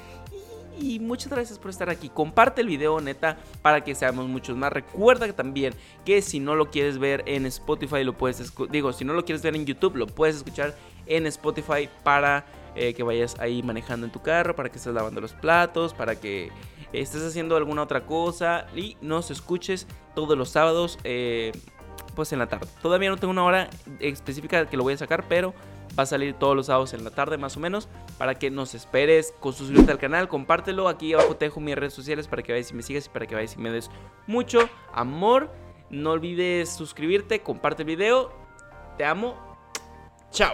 Y, 0.80 1.00
muchas 1.00 1.32
gracias 1.32 1.58
por 1.58 1.71
estar 1.71 1.89
aquí. 1.89 2.08
Comparte 2.08 2.62
el 2.62 2.67
video, 2.67 3.02
neta, 3.02 3.38
para 3.63 3.84
que 3.84 3.95
seamos 3.95 4.28
muchos 4.28 4.56
más. 4.56 4.71
Recuerda 4.71 5.34
también 5.34 5.73
que 6.06 6.21
si 6.21 6.39
no 6.39 6.56
lo 6.56 6.69
quieres 6.69 7.00
ver 7.00 7.23
en 7.26 7.47
Spotify, 7.47 8.04
lo 8.04 8.15
puedes, 8.15 8.54
digo, 8.69 8.93
si 8.93 9.04
no 9.04 9.13
lo 9.13 9.26
quieres 9.26 9.41
ver 9.41 9.56
en 9.56 9.65
YouTube, 9.65 9.95
lo 9.95 10.06
puedes 10.06 10.36
escuchar 10.36 10.76
en 11.08 11.26
Spotify 11.26 11.89
para 12.04 12.45
eh, 12.76 12.93
que 12.93 13.02
vayas 13.02 13.39
ahí 13.39 13.63
manejando 13.63 14.06
en 14.06 14.12
tu 14.12 14.21
carro, 14.21 14.56
para 14.56 14.69
que 14.69 14.78
estés 14.78 14.93
lavando 14.93 15.19
los 15.19 15.34
platos, 15.34 15.95
para 15.95 16.19
que 16.19 16.52
estés 16.93 17.23
haciendo 17.23 17.56
alguna 17.56 17.84
otra 17.84 18.06
cosa 18.06 18.67
y 18.76 18.97
nos 19.02 19.32
escuches 19.32 19.88
todos 20.15 20.38
los 20.38 20.50
sábados, 20.50 20.97
eh, 21.04 21.52
pues 22.15 22.34
en 22.34 22.39
la 22.39 22.47
tarde. 22.47 22.67
Todavía 22.82 23.10
no 23.10 23.17
tengo 23.17 23.32
una 23.32 23.43
hora 23.43 23.69
específica 24.00 24.65
que 24.65 24.78
lo 24.78 24.84
voy 24.84 24.93
a 24.93 24.97
sacar, 24.97 25.26
pero 25.28 25.54
va 25.97 26.04
a 26.04 26.06
salir 26.06 26.34
todos 26.34 26.56
los 26.56 26.67
sábados 26.67 26.93
en 26.93 27.04
la 27.04 27.12
tarde 27.12 27.38
más 27.38 27.58
o 27.58 27.60
menos 27.60 27.88
para 28.17 28.36
que 28.36 28.52
nos 28.52 28.76
esperes 28.76 29.34
con 29.39 29.54
suscríbete 29.54 29.91
al 29.91 29.97
canal, 29.97 30.28
compártelo, 30.28 30.88
aquí 30.88 31.13
abajo 31.13 31.36
te 31.36 31.45
dejo 31.45 31.60
mis 31.60 31.76
redes 31.76 31.93
sociales 31.93 32.28
para 32.28 32.43
que 32.43 32.52
vayas 32.52 32.71
y 32.71 32.73
me 32.73 32.84
sigas 32.84 33.08
y 33.08 33.10
para 33.10 33.26
que 33.26 33.36
vayas 33.36 33.56
y 33.56 33.60
me 33.60 33.71
des 33.71 33.89
mucho 34.28 34.69
amor. 34.93 35.52
No 35.89 36.12
olvides 36.12 36.69
suscribirte, 36.69 37.41
comparte 37.41 37.84
el 37.84 37.88
video. 37.88 38.32
Te 38.97 39.06
amo. 39.06 39.36
Chao. 40.32 40.54